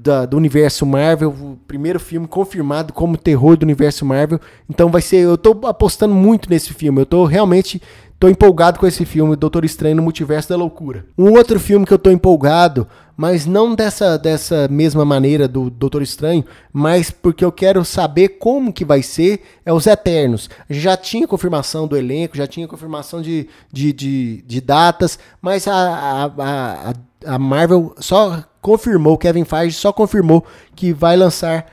da, 0.01 0.25
do 0.25 0.37
universo 0.37 0.87
Marvel, 0.87 1.31
o 1.31 1.59
primeiro 1.67 1.99
filme 1.99 2.29
confirmado 2.29 2.93
como 2.93 3.17
terror 3.17 3.57
do 3.57 3.65
universo 3.65 4.05
Marvel. 4.05 4.41
Então 4.69 4.91
vai 4.91 5.03
ser, 5.03 5.19
eu 5.19 5.37
tô 5.37 5.67
apostando 5.67 6.15
muito 6.15 6.49
nesse 6.49 6.73
filme. 6.73 7.01
Eu 7.01 7.07
tô 7.07 7.25
realmente 7.25 7.83
tô 8.19 8.29
empolgado 8.29 8.79
com 8.79 8.87
esse 8.87 9.05
filme, 9.05 9.37
Doutor 9.37 9.65
Estranho 9.65 9.97
no 9.97 10.03
Multiverso 10.03 10.49
da 10.49 10.57
Loucura. 10.57 11.05
Um 11.17 11.33
outro 11.33 11.59
filme 11.59 11.87
que 11.87 11.93
eu 11.93 11.99
tô 11.99 12.11
empolgado, 12.11 12.87
mas 13.17 13.47
não 13.47 13.75
dessa 13.75 14.17
dessa 14.17 14.69
mesma 14.69 15.05
maneira 15.05 15.47
do 15.47 15.71
Doutor 15.71 16.03
Estranho, 16.03 16.45
mas 16.73 17.11
porque 17.11 17.45
eu 17.45 17.53
quero 17.53 17.85
saber 17.85 18.31
como 18.41 18.73
que 18.73 18.85
vai 18.85 19.03
ser, 19.03 19.43
é 19.65 19.73
os 19.73 19.87
Eternos. 19.87 20.49
Já 20.71 20.97
tinha 20.97 21.29
confirmação 21.29 21.87
do 21.87 21.97
elenco, 21.97 22.37
já 22.37 22.47
tinha 22.47 22.69
confirmação 22.69 23.21
de, 23.21 23.49
de, 23.73 23.93
de, 23.93 24.45
de 24.47 24.61
datas, 24.61 25.19
mas 25.41 25.69
a, 25.69 25.75
a, 25.75 26.25
a, 26.27 26.95
a 27.35 27.39
Marvel 27.39 27.95
só 27.99 28.45
confirmou, 28.61 29.17
Kevin 29.19 29.45
Feige 29.45 29.77
só 29.77 29.93
confirmou 29.93 30.45
que 30.75 30.93
vai 30.93 31.17
lançar 31.17 31.67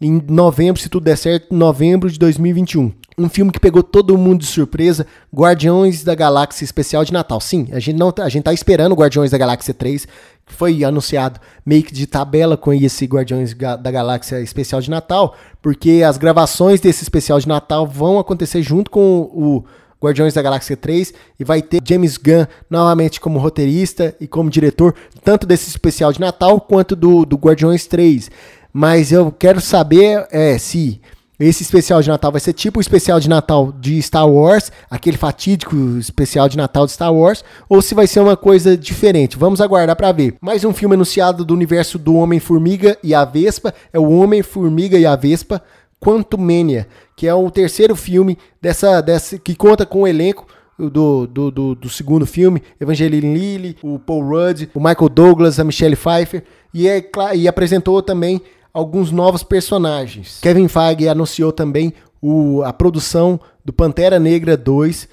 em 0.00 0.22
novembro, 0.28 0.80
se 0.80 0.88
tudo 0.88 1.04
der 1.04 1.16
certo, 1.16 1.54
novembro 1.54 2.10
de 2.10 2.18
2021. 2.18 2.92
um 3.18 3.28
filme 3.28 3.52
que 3.52 3.60
pegou 3.60 3.82
todo 3.82 4.16
mundo 4.16 4.40
de 4.40 4.46
surpresa, 4.46 5.06
Guardiões 5.34 6.02
da 6.02 6.14
Galáxia 6.14 6.64
Especial 6.64 7.04
de 7.04 7.12
Natal. 7.12 7.38
Sim, 7.38 7.68
a 7.70 7.78
gente 7.78 7.98
não 7.98 8.10
tá, 8.10 8.24
a 8.24 8.28
gente 8.30 8.44
tá 8.44 8.52
esperando 8.52 8.94
Guardiões 8.94 9.30
da 9.30 9.36
Galáxia 9.36 9.74
3, 9.74 10.06
que 10.46 10.54
foi 10.54 10.82
anunciado 10.82 11.38
meio 11.66 11.82
que 11.82 11.92
de 11.92 12.06
tabela 12.06 12.56
com 12.56 12.72
esse 12.72 13.04
Guardiões 13.04 13.52
da 13.52 13.90
Galáxia 13.90 14.40
Especial 14.40 14.80
de 14.80 14.88
Natal, 14.88 15.36
porque 15.60 16.02
as 16.02 16.16
gravações 16.16 16.80
desse 16.80 17.02
especial 17.02 17.38
de 17.38 17.46
Natal 17.46 17.86
vão 17.86 18.18
acontecer 18.18 18.62
junto 18.62 18.90
com 18.90 19.20
o 19.32 19.64
Guardiões 20.02 20.34
da 20.34 20.42
Galáxia 20.42 20.76
3 20.76 21.12
e 21.38 21.44
vai 21.44 21.60
ter 21.60 21.80
James 21.86 22.16
Gunn 22.16 22.46
novamente 22.68 23.20
como 23.20 23.38
roteirista 23.38 24.14
e 24.20 24.26
como 24.26 24.50
diretor, 24.50 24.94
tanto 25.22 25.46
desse 25.46 25.68
especial 25.68 26.12
de 26.12 26.20
Natal 26.20 26.60
quanto 26.60 26.96
do, 26.96 27.24
do 27.24 27.36
Guardiões 27.36 27.86
3. 27.86 28.30
Mas 28.72 29.12
eu 29.12 29.30
quero 29.30 29.60
saber 29.60 30.26
é, 30.30 30.56
se 30.58 31.00
esse 31.40 31.62
especial 31.62 32.02
de 32.02 32.08
Natal 32.10 32.30
vai 32.30 32.40
ser 32.40 32.52
tipo 32.52 32.78
o 32.78 32.82
especial 32.82 33.18
de 33.18 33.28
Natal 33.28 33.72
de 33.72 34.00
Star 34.02 34.28
Wars, 34.28 34.70
aquele 34.90 35.16
fatídico 35.16 35.74
especial 35.98 36.50
de 36.50 36.56
Natal 36.56 36.84
de 36.84 36.92
Star 36.92 37.12
Wars, 37.12 37.42
ou 37.66 37.80
se 37.80 37.94
vai 37.94 38.06
ser 38.06 38.20
uma 38.20 38.36
coisa 38.36 38.76
diferente. 38.76 39.38
Vamos 39.38 39.60
aguardar 39.60 39.96
para 39.96 40.12
ver. 40.12 40.34
Mais 40.38 40.66
um 40.66 40.74
filme 40.74 40.94
anunciado 40.94 41.42
do 41.42 41.54
universo 41.54 41.98
do 41.98 42.14
Homem-Formiga 42.14 42.98
e 43.02 43.14
a 43.14 43.24
Vespa 43.24 43.72
é 43.90 43.98
o 43.98 44.10
Homem-Formiga 44.10 44.98
e 44.98 45.06
a 45.06 45.16
Vespa 45.16 45.62
Quantumania, 46.00 46.88
que 47.14 47.26
é 47.26 47.34
o 47.34 47.50
terceiro 47.50 47.94
filme 47.94 48.38
dessa, 48.60 49.00
dessa 49.00 49.38
que 49.38 49.54
conta 49.54 49.84
com 49.84 50.02
o 50.02 50.06
elenco 50.06 50.46
do, 50.78 51.26
do, 51.26 51.50
do, 51.50 51.74
do, 51.74 51.88
segundo 51.90 52.24
filme, 52.24 52.62
Evangeline 52.80 53.34
Lilly, 53.34 53.76
o 53.82 53.98
Paul 53.98 54.22
Rudd, 54.22 54.70
o 54.74 54.80
Michael 54.80 55.08
Douglas, 55.10 55.60
a 55.60 55.64
Michelle 55.64 55.96
Pfeiffer, 55.96 56.42
e, 56.72 56.88
é, 56.88 57.04
e 57.34 57.46
apresentou 57.46 58.00
também 58.02 58.40
alguns 58.72 59.10
novos 59.10 59.42
personagens. 59.42 60.38
Kevin 60.40 60.68
Feige 60.68 61.08
anunciou 61.08 61.52
também 61.52 61.92
o, 62.22 62.62
a 62.62 62.72
produção 62.72 63.38
do 63.64 63.72
Pantera 63.72 64.18
Negra 64.18 64.56
2 64.56 65.04
hum, 65.04 65.08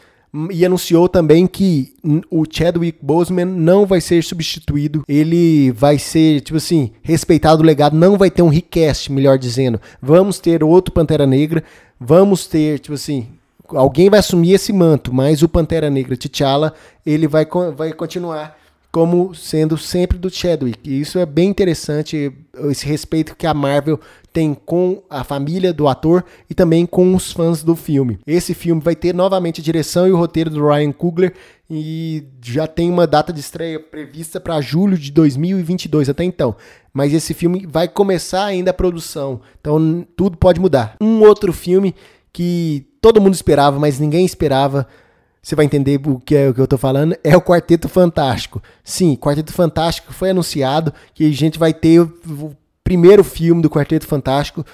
e 0.51 0.65
anunciou 0.65 1.07
também 1.07 1.48
que 1.48 1.93
o 2.29 2.43
Chadwick 2.50 3.00
Boseman 3.01 3.46
não 3.46 3.86
vai 3.86 4.01
ser 4.01 4.24
substituído, 4.24 5.03
ele 5.07 5.72
vai 5.72 5.98
ser, 5.98 6.41
tipo 6.41 6.57
assim, 6.57 6.91
respeitado 7.01 7.62
o 7.62 7.65
legado, 7.65 7.96
não 7.96 8.17
vai 8.17 8.29
ter 8.29 8.41
um 8.41 8.50
recast, 8.50 9.12
melhor 9.12 9.38
dizendo. 9.38 9.79
Vamos 10.01 10.39
ter 10.39 10.63
outro 10.63 10.93
Pantera 10.93 11.25
Negra, 11.25 11.63
vamos 12.00 12.46
ter, 12.46 12.79
tipo 12.79 12.96
assim, 12.96 13.27
alguém 13.69 14.10
vai 14.10 14.19
assumir 14.19 14.53
esse 14.53 14.72
manto, 14.72 15.13
mas 15.13 15.41
o 15.41 15.50
Pantera 15.50 15.89
Negra 15.89 16.15
T'Challa, 16.15 16.74
ele 17.05 17.27
vai, 17.27 17.48
vai 17.75 17.93
continuar 17.93 18.57
como 18.91 19.36
sendo 19.36 19.77
sempre 19.77 20.17
do 20.17 20.29
Chadwick. 20.29 20.89
E 20.89 21.01
isso 21.01 21.19
é 21.19 21.25
bem 21.25 21.50
interessante, 21.50 22.34
esse 22.69 22.86
respeito 22.86 23.36
que 23.36 23.46
a 23.46 23.53
Marvel 23.53 24.00
tem 24.38 24.53
com 24.53 25.01
a 25.10 25.24
família 25.24 25.74
do 25.74 25.88
ator 25.88 26.24
e 26.48 26.53
também 26.53 26.86
com 26.86 27.15
os 27.15 27.32
fãs 27.32 27.63
do 27.63 27.75
filme. 27.75 28.20
Esse 28.27 28.53
filme 28.53 28.79
vai 28.79 28.96
ter 28.96 29.12
novamente 29.12 29.62
a 29.62 29.63
direção 29.63 30.08
e 30.08 30.12
o 30.12 30.15
roteiro 30.15 30.51
do 30.51 30.63
Ryan 30.63 30.91
Coogler 30.91 31.34
e 31.67 32.24
já 32.39 32.67
tem 32.67 32.88
uma 32.88 33.08
data 33.08 33.34
de 33.34 33.39
estreia 33.39 33.79
prevista 33.79 34.39
para 34.39 34.62
julho 34.62 34.96
de 34.96 35.12
2022 35.12 36.08
até 36.08 36.24
então. 36.24 36.56
Mas 36.94 37.15
esse 37.15 37.34
filme 37.34 37.65
vai 37.67 37.88
começar 37.88 38.46
ainda 38.46 38.70
a 38.70 38.75
produção, 38.75 39.41
então 39.60 40.06
tudo 40.15 40.38
pode 40.38 40.62
mudar. 40.62 40.98
Um 41.01 41.22
outro 41.22 41.51
filme 41.51 41.96
que 42.32 42.86
todo 43.01 43.20
mundo 43.20 43.34
esperava, 43.34 43.79
mas 43.79 43.98
ninguém 43.98 44.24
esperava 44.24 44.88
você 45.41 45.56
vai 45.56 45.65
entender 45.65 46.00
o 46.06 46.20
que 46.20 46.36
é 46.36 46.50
o 46.50 46.53
que 46.53 46.60
eu 46.60 46.65
estou 46.65 46.77
falando, 46.77 47.15
é 47.24 47.36
o 47.36 47.41
Quarteto 47.41 47.89
Fantástico. 47.89 48.62
Sim, 48.84 49.15
Quarteto 49.15 49.53
Fantástico 49.53 50.13
foi 50.13 50.29
anunciado 50.29 50.94
que 51.13 51.25
a 51.25 51.32
gente 51.32 51.58
vai 51.58 51.74
ter 51.74 52.01
o, 52.01 52.12
primeiro 52.88 53.22
filme 53.22 53.62
do 53.62 53.70
Quarteto 53.70 54.08
Fantástico 54.08 54.65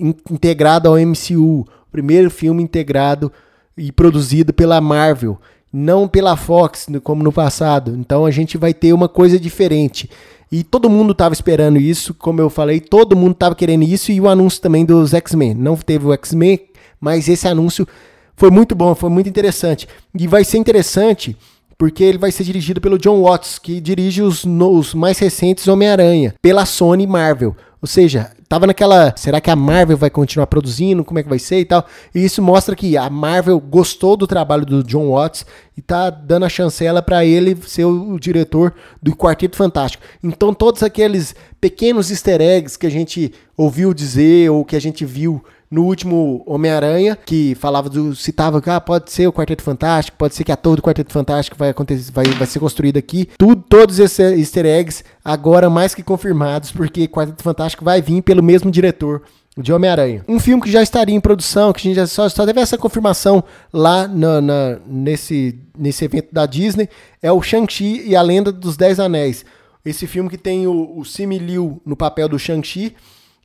in, 0.00 0.14
integrado 0.30 0.88
ao 0.88 0.96
MCU, 0.96 1.66
primeiro 1.90 2.30
filme 2.30 2.62
integrado 2.62 3.30
e 3.76 3.92
produzido 3.92 4.54
pela 4.54 4.80
Marvel, 4.80 5.38
não 5.70 6.08
pela 6.08 6.34
Fox, 6.34 6.86
como 7.02 7.22
no 7.22 7.30
passado. 7.30 7.94
Então 7.94 8.24
a 8.24 8.30
gente 8.30 8.56
vai 8.56 8.72
ter 8.72 8.94
uma 8.94 9.06
coisa 9.06 9.38
diferente. 9.38 10.08
E 10.50 10.64
todo 10.64 10.88
mundo 10.88 11.12
estava 11.12 11.34
esperando 11.34 11.76
isso, 11.76 12.14
como 12.14 12.40
eu 12.40 12.48
falei, 12.48 12.80
todo 12.80 13.14
mundo 13.14 13.32
estava 13.32 13.54
querendo 13.54 13.82
isso 13.82 14.10
e 14.10 14.18
o 14.18 14.30
anúncio 14.30 14.58
também 14.62 14.86
dos 14.86 15.12
X-Men. 15.12 15.52
Não 15.52 15.76
teve 15.76 16.06
o 16.06 16.12
X-Men, 16.14 16.58
mas 16.98 17.28
esse 17.28 17.46
anúncio 17.46 17.86
foi 18.34 18.50
muito 18.50 18.74
bom, 18.74 18.94
foi 18.94 19.10
muito 19.10 19.28
interessante. 19.28 19.86
E 20.18 20.26
vai 20.26 20.42
ser 20.42 20.56
interessante 20.56 21.36
porque 21.82 22.04
ele 22.04 22.16
vai 22.16 22.30
ser 22.30 22.44
dirigido 22.44 22.80
pelo 22.80 22.96
John 22.96 23.20
Watts, 23.22 23.58
que 23.58 23.80
dirige 23.80 24.22
os, 24.22 24.44
os 24.44 24.94
mais 24.94 25.18
recentes 25.18 25.66
Homem-Aranha, 25.66 26.32
pela 26.40 26.64
Sony 26.64 27.08
Marvel. 27.08 27.56
Ou 27.80 27.88
seja, 27.88 28.30
tava 28.48 28.68
naquela, 28.68 29.12
será 29.16 29.40
que 29.40 29.50
a 29.50 29.56
Marvel 29.56 29.96
vai 29.96 30.08
continuar 30.08 30.46
produzindo, 30.46 31.02
como 31.02 31.18
é 31.18 31.24
que 31.24 31.28
vai 31.28 31.40
ser 31.40 31.58
e 31.58 31.64
tal? 31.64 31.84
E 32.14 32.24
isso 32.24 32.40
mostra 32.40 32.76
que 32.76 32.96
a 32.96 33.10
Marvel 33.10 33.58
gostou 33.58 34.16
do 34.16 34.28
trabalho 34.28 34.64
do 34.64 34.84
John 34.84 35.10
Watts 35.10 35.44
e 35.76 35.82
tá 35.82 36.08
dando 36.08 36.44
a 36.44 36.48
chancela 36.48 37.02
para 37.02 37.24
ele 37.24 37.58
ser 37.66 37.84
o, 37.84 38.12
o, 38.12 38.20
diretor 38.20 38.72
do 39.02 39.16
Quarteto 39.16 39.56
Fantástico. 39.56 40.04
Então 40.22 40.54
todos 40.54 40.84
aqueles 40.84 41.34
pequenos 41.60 42.12
easter 42.12 42.40
eggs 42.40 42.78
que 42.78 42.86
a 42.86 42.90
gente 42.92 43.34
ouviu 43.56 43.92
dizer 43.92 44.52
ou 44.52 44.64
que 44.64 44.76
a 44.76 44.80
gente 44.80 45.04
viu 45.04 45.42
no 45.72 45.84
último 45.84 46.42
Homem-Aranha, 46.46 47.16
que 47.24 47.54
falava 47.54 47.88
do. 47.88 48.14
citava 48.14 48.60
que 48.60 48.68
ah, 48.68 48.78
pode 48.78 49.10
ser 49.10 49.26
o 49.26 49.32
Quarteto 49.32 49.62
Fantástico, 49.62 50.18
pode 50.18 50.34
ser 50.34 50.44
que 50.44 50.52
a 50.52 50.56
torre 50.56 50.76
do 50.76 50.82
Quarteto 50.82 51.10
Fantástico 51.10 51.56
vai 51.56 51.70
acontecer, 51.70 52.12
vai, 52.12 52.26
vai 52.26 52.46
ser 52.46 52.60
construída 52.60 52.98
aqui. 52.98 53.30
Tudo, 53.38 53.64
todos 53.66 53.98
esses 53.98 54.38
easter 54.38 54.66
eggs 54.66 55.02
agora 55.24 55.70
mais 55.70 55.94
que 55.94 56.02
confirmados, 56.02 56.70
porque 56.70 57.08
Quarteto 57.08 57.42
Fantástico 57.42 57.82
vai 57.82 58.02
vir 58.02 58.20
pelo 58.20 58.42
mesmo 58.42 58.70
diretor 58.70 59.22
de 59.56 59.72
Homem-Aranha. 59.72 60.22
Um 60.28 60.38
filme 60.38 60.62
que 60.62 60.70
já 60.70 60.82
estaria 60.82 61.14
em 61.14 61.20
produção, 61.20 61.72
que 61.72 61.80
a 61.80 61.82
gente 61.84 61.96
já 61.96 62.06
só, 62.06 62.28
só 62.28 62.44
teve 62.44 62.60
essa 62.60 62.76
confirmação 62.76 63.42
lá 63.72 64.06
na, 64.06 64.42
na, 64.42 64.78
nesse, 64.86 65.58
nesse 65.76 66.04
evento 66.04 66.28
da 66.32 66.44
Disney, 66.44 66.86
é 67.22 67.32
o 67.32 67.40
Shang-Chi 67.40 68.02
e 68.06 68.14
a 68.14 68.20
Lenda 68.20 68.52
dos 68.52 68.76
Dez 68.76 69.00
Anéis. 69.00 69.42
Esse 69.82 70.06
filme 70.06 70.28
que 70.28 70.38
tem 70.38 70.66
o, 70.66 70.98
o 70.98 71.04
Simi 71.04 71.38
Liu 71.38 71.80
no 71.84 71.96
papel 71.96 72.28
do 72.28 72.38
Shang-Chi 72.38 72.94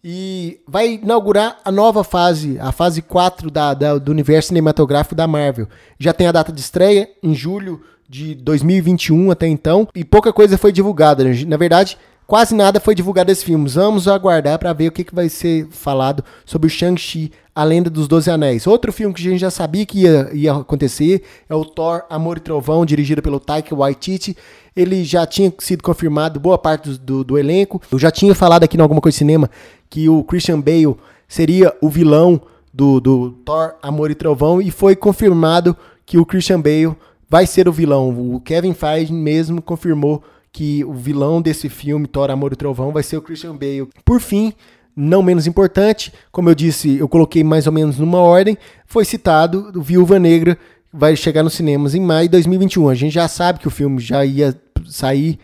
e 0.03 0.59
vai 0.67 0.95
inaugurar 0.95 1.57
a 1.65 1.71
nova 1.71 2.03
fase, 2.03 2.57
a 2.59 2.71
fase 2.71 3.01
4 3.01 3.49
da, 3.49 3.73
da, 3.73 3.97
do 3.97 4.11
universo 4.11 4.49
cinematográfico 4.49 5.15
da 5.15 5.27
Marvel. 5.27 5.67
Já 5.99 6.13
tem 6.13 6.27
a 6.27 6.31
data 6.31 6.51
de 6.51 6.61
estreia 6.61 7.09
em 7.21 7.33
julho 7.33 7.81
de 8.07 8.35
2021 8.35 9.31
até 9.31 9.47
então, 9.47 9.87
e 9.93 10.03
pouca 10.03 10.31
coisa 10.31 10.57
foi 10.57 10.71
divulgada. 10.71 11.23
Na 11.45 11.57
verdade, 11.57 11.97
quase 12.25 12.55
nada 12.55 12.79
foi 12.79 12.95
divulgado 12.95 13.27
desse 13.27 13.43
filme. 13.43 13.67
Vamos 13.67 14.07
aguardar 14.07 14.59
para 14.59 14.73
ver 14.73 14.87
o 14.87 14.91
que, 14.91 15.03
que 15.03 15.15
vai 15.15 15.29
ser 15.29 15.67
falado 15.71 16.23
sobre 16.45 16.67
o 16.67 16.69
Shang-Chi, 16.69 17.31
a 17.55 17.63
Lenda 17.63 17.89
dos 17.89 18.07
Doze 18.07 18.29
Anéis. 18.29 18.67
Outro 18.67 18.93
filme 18.93 19.13
que 19.13 19.27
a 19.27 19.31
gente 19.31 19.39
já 19.39 19.49
sabia 19.49 19.85
que 19.85 20.01
ia, 20.01 20.29
ia 20.31 20.53
acontecer 20.53 21.23
é 21.49 21.55
o 21.55 21.65
Thor, 21.65 22.03
Amor 22.09 22.37
e 22.37 22.41
Trovão, 22.41 22.85
dirigido 22.85 23.21
pelo 23.21 23.39
Taika 23.39 23.75
Waititi. 23.75 24.37
Ele 24.75 25.03
já 25.03 25.25
tinha 25.25 25.51
sido 25.57 25.81
confirmado, 25.81 26.39
boa 26.39 26.57
parte 26.57 26.89
do, 26.91 26.97
do, 26.99 27.23
do 27.23 27.37
elenco. 27.37 27.81
Eu 27.91 27.97
já 27.97 28.11
tinha 28.11 28.35
falado 28.35 28.63
aqui 28.63 28.77
em 28.77 28.81
alguma 28.81 29.01
coisa 29.01 29.15
de 29.15 29.17
cinema 29.17 29.49
que 29.89 30.09
o 30.09 30.23
Christian 30.23 30.59
Bale 30.59 30.95
seria 31.27 31.73
o 31.81 31.89
vilão 31.89 32.41
do, 32.73 32.99
do 32.99 33.31
Thor, 33.45 33.75
Amor 33.81 34.11
e 34.11 34.15
Trovão, 34.15 34.61
e 34.61 34.69
foi 34.71 34.95
confirmado 34.95 35.75
que 36.05 36.17
o 36.17 36.25
Christian 36.25 36.61
Bale 36.61 36.95
vai 37.29 37.45
ser 37.45 37.67
o 37.67 37.71
vilão. 37.71 38.09
O 38.35 38.39
Kevin 38.39 38.73
Feige 38.73 39.11
mesmo 39.11 39.61
confirmou 39.61 40.23
que 40.51 40.83
o 40.85 40.93
vilão 40.93 41.41
desse 41.41 41.69
filme, 41.69 42.07
Thor, 42.07 42.29
Amor 42.29 42.53
e 42.53 42.55
Trovão, 42.55 42.91
vai 42.91 43.03
ser 43.03 43.17
o 43.17 43.21
Christian 43.21 43.55
Bale. 43.55 43.89
Por 44.05 44.19
fim, 44.19 44.53
não 44.95 45.21
menos 45.21 45.45
importante, 45.45 46.11
como 46.31 46.49
eu 46.49 46.55
disse, 46.55 46.97
eu 46.97 47.07
coloquei 47.07 47.43
mais 47.43 47.67
ou 47.67 47.73
menos 47.73 47.99
numa 47.99 48.19
ordem, 48.19 48.57
foi 48.85 49.05
citado 49.05 49.71
o 49.75 49.81
Viúva 49.81 50.17
Negra, 50.17 50.57
vai 50.91 51.15
chegar 51.15 51.43
nos 51.43 51.53
cinemas 51.53 51.93
em 51.93 52.01
maio 52.01 52.27
de 52.27 52.31
2021. 52.31 52.89
A 52.89 52.95
gente 52.95 53.13
já 53.13 53.27
sabe 53.27 53.59
que 53.59 53.67
o 53.67 53.71
filme 53.71 53.99
já 53.99 54.25
ia 54.25 54.59
sair 54.87 55.37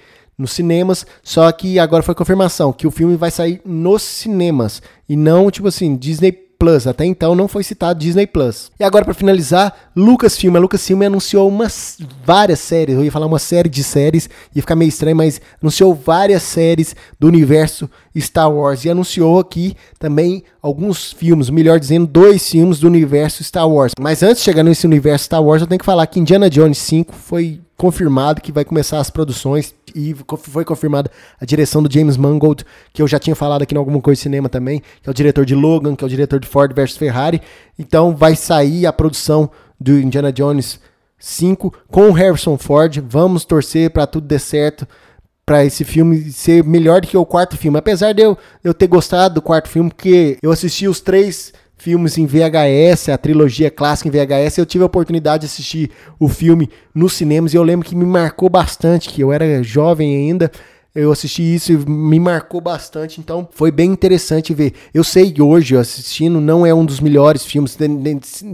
nos 0.44 0.52
cinemas, 0.52 1.06
só 1.24 1.52
que 1.52 1.80
agora 1.80 2.04
foi 2.04 2.14
confirmação 2.14 2.72
que 2.72 2.86
o 2.86 2.92
filme 2.92 3.16
vai 3.16 3.32
sair 3.32 3.62
nos 3.66 4.02
cinemas 4.04 4.82
e 5.08 5.16
não 5.16 5.50
tipo 5.50 5.68
assim, 5.68 5.96
Disney 5.96 6.44
Plus. 6.64 6.88
Até 6.88 7.06
então 7.06 7.36
não 7.36 7.48
foi 7.48 7.62
citado 7.62 8.00
Disney 8.00 8.26
Plus. 8.26 8.72
E 8.80 8.84
agora 8.86 9.04
para 9.04 9.14
finalizar, 9.14 9.74
Lucasfilm. 9.96 10.56
A 10.56 10.60
Lucasfilm 10.60 11.02
anunciou 11.04 11.50
umas 11.50 11.98
várias 12.26 12.60
séries. 12.60 12.96
Eu 12.96 13.04
ia 13.04 13.12
falar 13.12 13.26
uma 13.26 13.40
série 13.40 13.68
de 13.68 13.84
séries, 13.84 14.30
ia 14.56 14.62
ficar 14.62 14.76
meio 14.76 14.88
estranho, 14.88 15.16
mas 15.16 15.42
anunciou 15.62 15.94
várias 15.94 16.42
séries 16.44 16.96
do 17.20 17.28
universo 17.28 17.90
Star 18.18 18.50
Wars 18.50 18.86
e 18.86 18.90
anunciou 18.90 19.40
aqui 19.40 19.76
também 20.00 20.44
alguns 20.62 21.12
filmes, 21.12 21.50
melhor 21.50 21.80
dizendo, 21.80 22.08
dois 22.08 22.50
filmes 22.50 22.80
do 22.80 22.88
universo 22.88 23.44
Star 23.44 23.68
Wars. 23.68 23.92
Mas 24.00 24.24
antes 24.24 24.38
de 24.38 24.44
chegar 24.44 24.64
nesse 24.64 24.86
universo 24.86 25.26
Star 25.26 25.44
Wars, 25.44 25.62
eu 25.62 25.68
tenho 25.68 25.80
que 25.80 25.86
falar 25.86 26.08
que 26.08 26.20
Indiana 26.20 26.50
Jones 26.50 26.78
5 26.78 27.14
foi 27.14 27.60
confirmado 27.76 28.40
que 28.40 28.52
vai 28.52 28.64
começar 28.64 29.00
as 29.00 29.10
produções 29.10 29.76
e 29.96 30.16
foi 30.38 30.66
confirmada 30.66 31.10
a 31.40 31.46
direção 31.46 31.82
do 31.82 31.92
James 31.92 32.18
Mangold, 32.18 32.66
que 32.92 33.02
eu 33.02 33.08
já 33.08 33.20
tinha 33.20 33.36
falado 33.36 33.62
aqui 33.62 33.76
em 33.76 33.78
alguma 33.78 34.02
coisa 34.02 34.18
de 34.18 34.24
cinema 34.24 34.50
também, 34.50 34.82
que 35.02 35.10
é 35.10 35.12
o 35.12 35.14
diretor 35.14 35.46
de 35.46 35.56
Logan, 35.56 35.96
que 35.96 36.04
é 36.04 36.08
o 36.08 36.10
diretor 36.10 36.40
de 36.40 36.48
Ford 36.48 36.74
versus 36.74 36.98
Ferrari. 36.98 37.42
Então 37.78 38.16
vai 38.16 38.36
sair 38.36 38.86
a 38.86 38.94
produção 38.94 39.50
do 39.80 40.00
Indiana 40.00 40.32
Jones 40.32 40.80
5 41.20 41.74
com 41.90 42.10
o 42.10 42.12
Harrison 42.12 42.58
Ford. 42.58 43.02
Vamos 43.08 43.46
torcer 43.46 43.90
para 43.90 44.06
tudo 44.06 44.28
dar 44.28 44.40
certo, 44.40 44.88
para 45.46 45.66
esse 45.66 45.84
filme 45.84 46.32
ser 46.32 46.64
melhor 46.64 47.02
do 47.02 47.08
que 47.08 47.18
o 47.18 47.26
quarto 47.26 47.58
filme. 47.58 47.78
Apesar 47.78 48.14
de 48.14 48.22
eu, 48.22 48.38
eu 48.64 48.74
ter 48.74 48.88
gostado 48.88 49.36
do 49.36 49.42
quarto 49.42 49.70
filme, 49.70 49.90
porque 49.90 50.38
eu 50.42 50.52
assisti 50.52 50.88
os 50.88 51.02
três 51.02 51.54
filmes 51.84 52.18
em 52.18 52.26
VHS, 52.26 53.10
a 53.10 53.18
trilogia 53.18 53.70
clássica 53.70 54.08
em 54.08 54.12
VHS. 54.12 54.58
Eu 54.58 54.66
tive 54.66 54.84
a 54.84 54.88
oportunidade 54.88 55.42
de 55.42 55.48
assistir 55.48 55.92
o 56.18 56.30
filme 56.30 56.70
nos 56.96 57.12
cinemas 57.12 57.54
e 57.54 57.58
eu 57.58 57.64
lembro 57.64 57.86
que 57.86 57.94
me 57.94 58.06
marcou 58.06 58.50
bastante, 58.50 59.10
que 59.10 59.22
eu 59.22 59.34
era 59.34 59.62
jovem 59.62 60.16
ainda. 60.16 60.50
Eu 60.96 61.12
assisti 61.12 61.42
isso 61.42 61.74
e 61.74 61.78
me 61.78 62.20
marcou 62.20 62.62
bastante, 62.62 63.20
então 63.20 63.50
foi 63.52 63.70
bem 63.70 63.92
interessante 63.92 64.54
ver. 64.54 64.74
Eu 64.94 65.04
sei 65.04 65.30
que 65.30 65.42
hoje, 65.42 65.76
assistindo, 65.76 66.40
não 66.40 66.66
é 66.66 66.74
um 66.74 66.86
dos 66.86 67.02
melhores 67.02 67.44
filmes, 67.44 67.78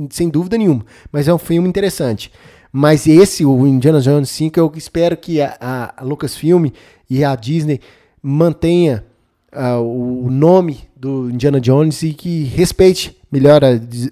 sem 0.09 0.29
dúvida 0.29 0.57
nenhuma, 0.57 0.83
mas 1.11 1.27
é 1.27 1.33
um 1.33 1.37
filme 1.37 1.69
interessante. 1.69 2.31
Mas 2.71 3.05
esse, 3.05 3.45
o 3.45 3.67
Indiana 3.67 4.01
Jones 4.01 4.29
5, 4.29 4.59
eu 4.59 4.71
espero 4.75 5.15
que 5.17 5.39
a, 5.41 5.93
a 5.95 6.03
Lucasfilm 6.03 6.67
e 7.09 7.23
a 7.23 7.35
Disney 7.35 7.79
mantenha 8.23 9.03
uh, 9.53 9.81
o 9.81 10.31
nome 10.31 10.79
do 10.95 11.29
Indiana 11.29 11.59
Jones 11.59 12.01
e 12.03 12.13
que 12.13 12.43
respeite, 12.43 13.18
melhor, 13.31 13.61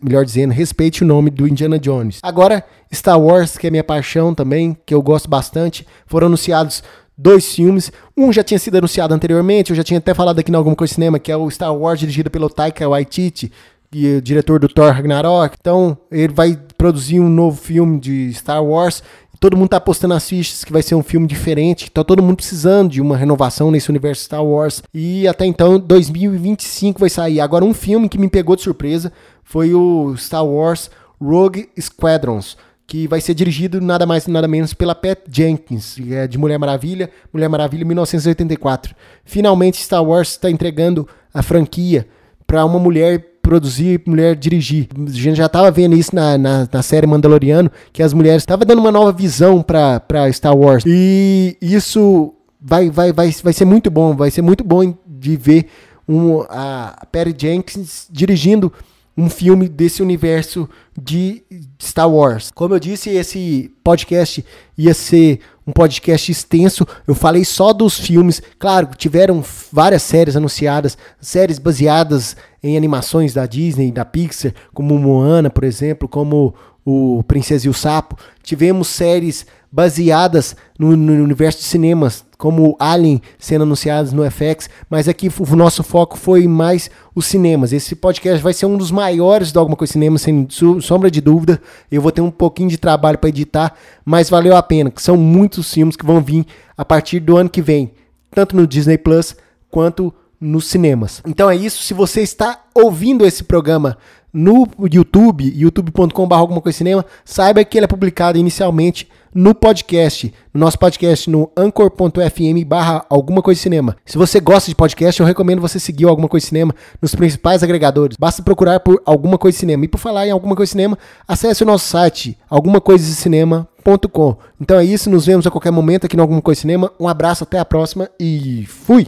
melhor 0.02 0.26
dizendo, 0.26 0.54
respeite 0.54 1.04
o 1.04 1.08
nome 1.08 1.30
do 1.30 1.48
Indiana 1.48 1.80
Jones. 1.80 2.20
Agora, 2.22 2.64
Star 2.94 3.20
Wars, 3.20 3.58
que 3.58 3.68
é 3.68 3.72
minha 3.72 3.84
paixão 3.84 4.34
também, 4.34 4.78
que 4.86 4.94
eu 4.94 5.02
gosto 5.02 5.30
bastante, 5.30 5.86
foram 6.06 6.28
anunciados 6.28 6.84
dois 7.18 7.54
filmes. 7.54 7.92
Um 8.16 8.32
já 8.32 8.44
tinha 8.44 8.60
sido 8.60 8.78
anunciado 8.78 9.14
anteriormente, 9.14 9.72
eu 9.72 9.76
já 9.76 9.84
tinha 9.84 9.98
até 9.98 10.14
falado 10.14 10.40
aqui 10.40 10.52
em 10.52 10.56
alguma 10.56 10.76
coisa 10.76 10.94
cinema, 10.94 11.20
que 11.20 11.32
é 11.32 11.38
o 11.38 11.50
Star 11.50 11.76
Wars 11.76 12.00
dirigido 12.00 12.30
pelo 12.30 12.50
Taika 12.50 12.88
Waititi, 12.88 13.52
e 13.92 14.18
o 14.18 14.22
diretor 14.22 14.60
do 14.60 14.68
Thor 14.68 14.92
Ragnarok. 14.92 15.56
Então, 15.60 15.98
ele 16.12 16.34
vai 16.34 16.60
produzir 16.78 17.20
um 17.20 17.30
novo 17.30 17.58
filme 17.60 18.00
de 18.00 18.34
Star 18.34 18.64
Wars. 18.64 19.02
Todo 19.40 19.56
mundo 19.56 19.70
tá 19.70 19.80
postando 19.80 20.14
as 20.14 20.28
fichas 20.28 20.64
que 20.64 20.74
vai 20.74 20.82
ser 20.82 20.96
um 20.96 21.04
filme 21.04 21.28
diferente. 21.28 21.92
Tá 21.92 22.04
todo 22.04 22.24
mundo 22.24 22.38
precisando 22.38 22.90
de 22.92 23.02
uma 23.02 23.16
renovação 23.16 23.70
nesse 23.70 23.90
universo 23.90 24.24
Star 24.24 24.44
Wars. 24.44 24.82
E 24.94 25.28
até 25.28 25.46
então, 25.46 25.80
2025 25.80 27.00
vai 27.00 27.10
sair. 27.10 27.40
Agora, 27.40 27.64
um 27.64 27.74
filme 27.74 28.10
que 28.10 28.18
me 28.18 28.30
pegou 28.30 28.56
de 28.56 28.64
surpresa 28.64 29.12
foi 29.44 29.74
o 29.74 30.16
Star 30.18 30.46
Wars 30.46 30.90
Rogue 31.22 31.70
Squadrons 31.80 32.58
que 32.88 33.06
vai 33.06 33.20
ser 33.20 33.34
dirigido 33.34 33.82
nada 33.82 34.06
mais 34.06 34.26
nada 34.28 34.48
menos 34.48 34.74
pela 34.74 34.96
Pat 34.96 35.20
Jenkins, 35.30 35.98
é 36.10 36.26
de 36.26 36.38
Mulher 36.38 36.58
Maravilha, 36.58 37.10
Mulher 37.34 37.50
Maravilha 37.50 37.84
1984. 37.84 38.96
Finalmente 39.26 39.84
Star 39.84 40.02
Wars 40.02 40.30
está 40.30 40.50
entregando 40.50 41.06
a 41.34 41.44
franquia 41.44 42.08
para 42.48 42.64
uma 42.66 42.80
mulher 42.80 43.37
produzir, 43.48 44.02
mulher 44.06 44.36
dirigir. 44.36 44.90
A 44.94 45.10
gente 45.10 45.38
já 45.38 45.46
estava 45.46 45.72
vendo 45.72 45.96
isso 45.96 46.14
na, 46.14 46.38
na, 46.38 46.68
na, 46.70 46.82
série 46.84 47.08
Mandaloriano, 47.08 47.72
que 47.94 48.04
as 48.04 48.12
mulheres 48.12 48.42
estavam 48.42 48.66
dando 48.66 48.80
uma 48.80 48.92
nova 48.92 49.14
visão 49.14 49.62
para 49.62 50.32
Star 50.34 50.54
Wars. 50.54 50.84
E 50.86 51.56
isso 51.62 52.34
vai, 52.60 52.90
vai, 52.90 53.14
vai, 53.14 53.32
vai 53.32 53.54
ser 53.54 53.64
muito 53.64 53.90
bom, 53.90 54.14
vai 54.14 54.30
ser 54.30 54.42
muito 54.42 54.66
bom 54.66 54.94
de 55.08 55.38
ver 55.38 55.68
um, 56.06 56.42
a 56.50 57.08
Patty 57.10 57.34
Jenkins 57.38 58.08
dirigindo 58.12 58.72
um 59.18 59.30
filme 59.30 59.70
desse 59.70 60.04
universo 60.04 60.70
de 61.02 61.42
Star 61.82 62.12
Wars. 62.12 62.52
Como 62.54 62.76
eu 62.76 62.80
disse, 62.80 63.12
esse 63.12 63.72
podcast 63.82 64.44
ia 64.78 64.94
ser 64.94 65.40
um 65.68 65.74
podcast 65.74 66.32
extenso. 66.32 66.88
Eu 67.06 67.14
falei 67.14 67.44
só 67.44 67.74
dos 67.74 68.00
filmes. 68.00 68.42
Claro, 68.58 68.90
tiveram 68.98 69.44
várias 69.72 70.02
séries 70.02 70.38
anunciadas, 70.38 70.98
séries 71.20 71.60
baseadas 71.60 72.38
em 72.64 72.78
animações 72.78 73.34
da 73.34 73.46
Disney, 73.46 73.92
da 73.92 74.06
Pixar, 74.06 74.54
como 74.74 74.98
Moana, 74.98 75.50
por 75.50 75.66
exemplo, 75.66 76.08
como 76.08 76.56
o 76.86 77.22
Princesa 77.24 77.68
e 77.68 77.70
o 77.70 77.74
Sapo. 77.74 78.18
Tivemos 78.42 78.88
séries 78.88 79.46
baseadas 79.70 80.56
no, 80.80 80.96
no, 80.96 81.22
universo 81.22 81.60
de 81.60 81.66
cinemas, 81.66 82.26
como 82.38 82.76
Alien 82.80 83.22
sendo 83.40 83.64
anunciados 83.64 84.14
no 84.14 84.24
FX, 84.30 84.70
mas 84.90 85.08
aqui 85.08 85.30
o 85.40 85.56
nosso 85.56 85.84
foco 85.84 86.18
foi 86.18 86.48
mais 86.48 86.90
os 87.16 87.26
cinemas. 87.26 87.74
Esse 87.74 87.96
podcast 87.96 88.44
vai 88.44 88.54
ser 88.54 88.68
um 88.68 88.78
dos 88.78 88.92
maiores 88.92 89.52
do 89.52 89.60
Alguma 89.60 89.76
Coisa 89.76 89.94
Cinema, 89.94 90.18
sem 90.18 90.48
sombra 90.82 91.10
de 91.10 91.20
dúvida. 91.20 91.60
Eu 91.92 92.02
vou 92.02 92.12
ter 92.12 92.22
um 92.22 92.32
pouquinho 92.32 92.70
de 92.70 92.78
trabalho 92.78 93.18
para 93.18 93.30
editar, 93.30 93.74
mas 94.06 94.30
valeu 94.30 94.56
a 94.56 94.62
pena, 94.62 94.92
que 94.92 95.02
são 95.02 95.18
muitos 95.18 95.74
filmes 95.74 95.96
que 95.96 96.06
vão 96.06 96.22
vir 96.22 96.46
a 96.78 96.86
partir 96.86 97.20
do 97.20 97.36
ano 97.38 97.50
que 97.50 97.62
vem, 97.62 97.92
tanto 98.32 98.56
no 98.56 98.68
Disney 98.68 98.98
Plus 98.98 99.36
quanto 99.70 100.14
nos 100.40 100.68
cinemas. 100.68 101.22
Então 101.26 101.50
é 101.50 101.56
isso. 101.56 101.82
Se 101.82 101.94
você 101.94 102.22
está 102.22 102.62
ouvindo 102.76 103.26
esse 103.26 103.44
programa 103.44 103.98
no 104.32 104.68
YouTube, 104.92 105.52
youtube.com.br 105.56 106.36
alguma 106.36 106.62
coisa 106.62 106.78
cinema, 106.78 107.04
saiba 107.26 107.64
que 107.64 107.78
ele 107.78 107.86
é 107.86 107.88
publicado 107.88 108.38
inicialmente 108.38 109.10
no 109.34 109.54
podcast, 109.54 110.34
no 110.54 110.60
nosso 110.60 110.78
podcast 110.80 111.30
no 111.30 111.52
anchor.fm 111.56 112.66
barra 112.66 113.06
alguma 113.10 113.42
coisa 113.42 113.62
cinema. 113.62 113.96
Se 114.06 114.18
você 114.18 114.40
gosta 114.40 114.70
de 114.70 114.76
podcast, 114.76 115.20
eu 115.20 115.26
recomendo 115.26 115.62
você 115.62 115.80
seguir 115.80 116.06
Alguma 116.06 116.28
Coisa 116.28 116.46
Cinema 116.46 116.74
nos 117.02 117.14
principais 117.14 117.64
agregadores. 117.64 118.18
Basta 118.18 118.42
procurar 118.42 118.80
por 118.80 119.02
Alguma 119.06 119.38
Coisa 119.38 119.58
Cinema. 119.58 119.86
E 119.86 119.88
por 119.88 119.98
falar 119.98 120.28
em 120.28 120.32
Alguma 120.32 120.56
Coisa 120.56 120.72
Cinema, 120.72 120.98
acesse 121.28 121.64
o 121.64 121.66
nosso 121.66 121.88
site 121.88 122.38
algumacoisacinema.com. 122.50 124.38
Então 124.60 124.80
é 124.80 124.84
isso, 124.84 125.10
nos 125.10 125.26
vemos 125.26 125.46
a 125.46 125.52
qualquer 125.52 125.72
momento 125.72 126.06
aqui 126.06 126.16
no 126.16 126.24
Alguma 126.24 126.42
Coisa 126.42 126.62
Cinema. 126.62 126.92
Um 127.00 127.08
abraço, 127.08 127.44
até 127.44 127.60
a 127.60 127.66
próxima 127.66 128.10
e 128.20 128.66
fui! 128.68 129.08